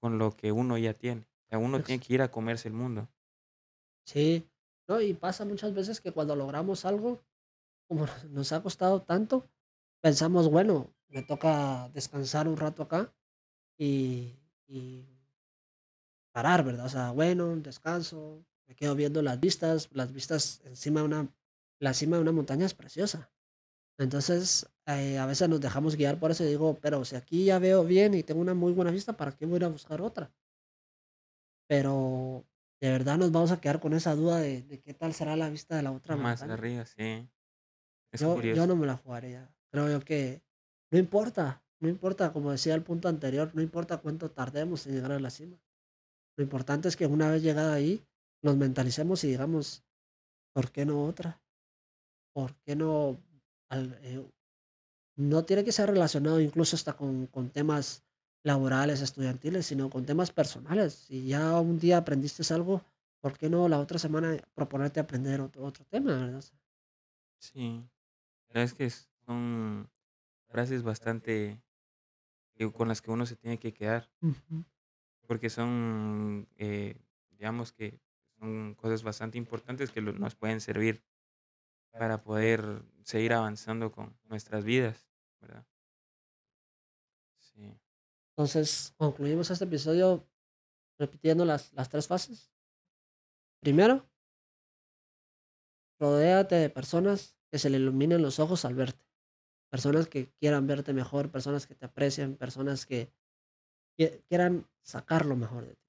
con 0.00 0.18
lo 0.18 0.36
que 0.36 0.52
uno 0.52 0.78
ya 0.78 0.94
tiene. 0.94 1.22
O 1.46 1.48
sea, 1.50 1.58
uno 1.58 1.82
tiene 1.82 2.04
que 2.04 2.14
ir 2.14 2.22
a 2.22 2.30
comerse 2.30 2.68
el 2.68 2.74
mundo. 2.74 3.08
Sí, 4.04 4.48
no, 4.88 5.00
y 5.00 5.14
pasa 5.14 5.44
muchas 5.44 5.74
veces 5.74 6.00
que 6.00 6.12
cuando 6.12 6.34
logramos 6.34 6.84
algo, 6.84 7.22
como 7.88 8.06
nos 8.06 8.24
nos 8.26 8.52
ha 8.52 8.62
costado 8.62 9.02
tanto, 9.02 9.50
pensamos, 10.00 10.50
bueno, 10.50 10.94
me 11.08 11.22
toca 11.22 11.90
descansar 11.94 12.48
un 12.48 12.56
rato 12.56 12.82
acá 12.84 13.14
y, 13.78 14.34
y 14.68 15.06
parar, 16.32 16.64
¿verdad? 16.64 16.86
O 16.86 16.88
sea, 16.88 17.10
bueno, 17.10 17.54
descanso, 17.56 18.44
me 18.66 18.74
quedo 18.74 18.94
viendo 18.94 19.22
las 19.22 19.40
vistas, 19.40 19.88
las 19.92 20.12
vistas 20.12 20.60
encima 20.64 21.00
de 21.00 21.06
una, 21.06 21.34
la 21.80 21.94
cima 21.94 22.16
de 22.16 22.22
una 22.22 22.32
montaña 22.32 22.66
es 22.66 22.74
preciosa. 22.74 23.30
Entonces, 23.98 24.68
eh, 24.86 25.18
a 25.18 25.26
veces 25.26 25.48
nos 25.48 25.60
dejamos 25.60 25.96
guiar 25.96 26.18
por 26.20 26.30
eso 26.30 26.44
y 26.44 26.48
digo, 26.48 26.78
pero 26.80 27.04
si 27.04 27.16
aquí 27.16 27.44
ya 27.46 27.58
veo 27.58 27.84
bien 27.84 28.14
y 28.14 28.22
tengo 28.22 28.40
una 28.40 28.54
muy 28.54 28.72
buena 28.72 28.90
vista, 28.92 29.16
¿para 29.16 29.32
qué 29.32 29.44
voy 29.46 29.54
a 29.54 29.56
ir 29.58 29.64
a 29.64 29.68
buscar 29.68 30.00
otra? 30.00 30.32
Pero 31.68 32.46
de 32.80 32.90
verdad 32.90 33.18
nos 33.18 33.32
vamos 33.32 33.50
a 33.50 33.60
quedar 33.60 33.80
con 33.80 33.92
esa 33.92 34.14
duda 34.14 34.38
de, 34.38 34.62
de 34.62 34.80
qué 34.80 34.94
tal 34.94 35.12
será 35.14 35.36
la 35.36 35.50
vista 35.50 35.76
de 35.76 35.82
la 35.82 35.92
otra 35.92 36.16
Más 36.16 36.40
montaña. 36.40 36.54
arriba, 36.54 36.84
sí. 36.86 37.28
Es 38.12 38.20
Yo, 38.20 38.28
yo 38.28 38.34
curioso. 38.36 38.66
no 38.66 38.76
me 38.76 38.86
la 38.86 38.96
jugaría. 38.96 39.54
Creo 39.70 39.90
yo 39.90 40.00
que 40.00 40.42
no 40.90 40.98
importa, 40.98 41.62
no 41.80 41.88
importa, 41.88 42.32
como 42.32 42.50
decía 42.52 42.74
el 42.74 42.82
punto 42.82 43.08
anterior, 43.08 43.50
no 43.54 43.60
importa 43.62 43.98
cuánto 43.98 44.30
tardemos 44.30 44.86
en 44.86 44.94
llegar 44.94 45.12
a 45.12 45.20
la 45.20 45.30
cima. 45.30 45.60
Lo 46.36 46.44
importante 46.44 46.88
es 46.88 46.96
que 46.96 47.06
una 47.06 47.30
vez 47.30 47.42
llegada 47.42 47.74
ahí, 47.74 48.06
nos 48.42 48.56
mentalicemos 48.56 49.24
y 49.24 49.28
digamos, 49.28 49.84
¿por 50.54 50.70
qué 50.70 50.86
no 50.86 51.04
otra? 51.04 51.42
¿Por 52.32 52.54
qué 52.62 52.76
no? 52.76 53.18
Al- 53.68 53.98
eh, 54.02 54.24
no 55.16 55.44
tiene 55.44 55.64
que 55.64 55.72
ser 55.72 55.90
relacionado 55.90 56.40
incluso 56.40 56.76
hasta 56.76 56.94
con, 56.94 57.26
con 57.26 57.50
temas 57.50 58.04
laborales, 58.44 59.00
estudiantiles, 59.00 59.66
sino 59.66 59.90
con 59.90 60.06
temas 60.06 60.30
personales. 60.30 60.94
Si 60.94 61.26
ya 61.26 61.60
un 61.60 61.78
día 61.78 61.98
aprendiste 61.98 62.42
algo, 62.54 62.82
¿por 63.20 63.36
qué 63.36 63.50
no 63.50 63.68
la 63.68 63.80
otra 63.80 63.98
semana 63.98 64.36
proponerte 64.54 65.00
aprender 65.00 65.40
otro, 65.40 65.64
otro 65.64 65.84
tema, 65.86 66.14
verdad? 66.16 66.44
Sí, 67.38 67.84
la 68.48 68.54
verdad 68.54 68.64
es 68.64 68.74
que 68.74 68.90
son 69.26 69.90
frases 70.48 70.82
bastante 70.82 71.60
que- 72.54 72.72
con 72.72 72.88
las 72.88 73.02
que 73.02 73.10
uno 73.10 73.26
se 73.26 73.36
tiene 73.36 73.58
que 73.58 73.72
quedar, 73.72 74.08
Ujú. 74.22 74.64
porque 75.26 75.50
son, 75.50 76.48
eh, 76.56 76.96
digamos 77.30 77.72
que 77.72 78.00
son 78.38 78.74
cosas 78.76 79.02
bastante 79.02 79.36
importantes 79.36 79.90
que 79.90 80.00
lo- 80.00 80.12
nos 80.12 80.34
pueden 80.36 80.60
servir 80.60 81.02
para 81.98 82.22
poder 82.22 82.82
seguir 83.02 83.32
avanzando 83.34 83.92
con 83.92 84.18
nuestras 84.24 84.64
vidas, 84.64 85.08
¿verdad? 85.40 85.66
Sí, 87.38 87.80
Entonces, 88.36 88.94
concluimos 88.96 89.50
este 89.50 89.64
episodio 89.64 90.26
repitiendo 90.98 91.44
las, 91.44 91.72
las 91.74 91.88
tres 91.88 92.06
fases. 92.08 92.52
Primero, 93.60 94.08
rodéate 96.00 96.56
de 96.56 96.70
personas 96.70 97.36
que 97.50 97.58
se 97.58 97.70
le 97.70 97.78
iluminen 97.78 98.22
los 98.22 98.38
ojos 98.38 98.64
al 98.64 98.74
verte. 98.74 99.04
Personas 99.70 100.08
que 100.08 100.32
quieran 100.40 100.66
verte 100.66 100.92
mejor, 100.92 101.30
personas 101.30 101.66
que 101.66 101.74
te 101.74 101.86
aprecien, 101.86 102.36
personas 102.36 102.86
que 102.86 103.12
qui- 103.98 104.22
quieran 104.28 104.68
sacar 104.82 105.26
lo 105.26 105.36
mejor 105.36 105.66
de 105.66 105.76
ti. 105.76 105.82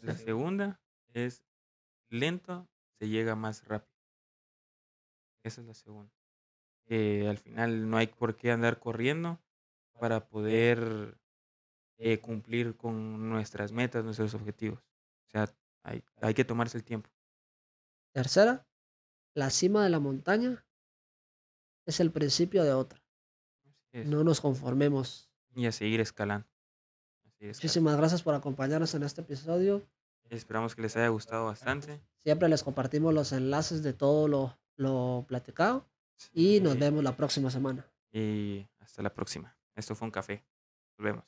La 0.00 0.16
segunda 0.16 0.80
es 1.12 1.44
lento 2.08 2.70
se 2.98 3.08
llega 3.08 3.34
más 3.36 3.66
rápido. 3.66 3.95
Esa 5.46 5.60
es 5.60 5.66
la 5.68 5.74
segunda. 5.74 6.12
Que 6.86 7.28
al 7.28 7.38
final 7.38 7.88
no 7.88 7.96
hay 7.98 8.08
por 8.08 8.36
qué 8.36 8.50
andar 8.50 8.80
corriendo 8.80 9.40
para 10.00 10.28
poder 10.28 11.18
eh, 11.98 12.18
cumplir 12.18 12.76
con 12.76 13.28
nuestras 13.28 13.70
metas, 13.70 14.04
nuestros 14.04 14.34
objetivos. 14.34 14.80
O 15.26 15.30
sea, 15.30 15.48
hay, 15.84 16.02
hay 16.20 16.34
que 16.34 16.44
tomarse 16.44 16.76
el 16.76 16.82
tiempo. 16.82 17.08
Tercera, 18.12 18.66
la 19.34 19.50
cima 19.50 19.84
de 19.84 19.90
la 19.90 20.00
montaña 20.00 20.66
es 21.84 22.00
el 22.00 22.10
principio 22.10 22.64
de 22.64 22.72
otra. 22.72 23.00
No 23.92 24.24
nos 24.24 24.40
conformemos. 24.40 25.30
Y 25.54 25.66
a 25.66 25.72
seguir 25.72 26.00
escalando. 26.00 26.48
a 27.24 27.30
seguir 27.30 27.50
escalando. 27.50 27.58
Muchísimas 27.58 27.96
gracias 27.96 28.22
por 28.22 28.34
acompañarnos 28.34 28.94
en 28.94 29.04
este 29.04 29.20
episodio. 29.20 29.88
Esperamos 30.28 30.74
que 30.74 30.82
les 30.82 30.96
haya 30.96 31.08
gustado 31.08 31.46
bastante. 31.46 32.02
Siempre 32.24 32.48
les 32.48 32.64
compartimos 32.64 33.14
los 33.14 33.32
enlaces 33.32 33.84
de 33.84 33.92
todo 33.92 34.26
lo, 34.26 34.58
lo 34.76 35.24
platicado 35.28 35.86
y 36.32 36.60
nos 36.60 36.74
Sí, 36.74 36.78
vemos 36.78 37.04
la 37.04 37.16
próxima 37.16 37.50
semana. 37.50 37.86
Y 38.12 38.66
hasta 38.80 39.02
la 39.02 39.12
próxima. 39.12 39.56
Esto 39.74 39.94
fue 39.94 40.06
un 40.06 40.12
café. 40.12 40.44
Nos 40.98 41.04
vemos. 41.04 41.24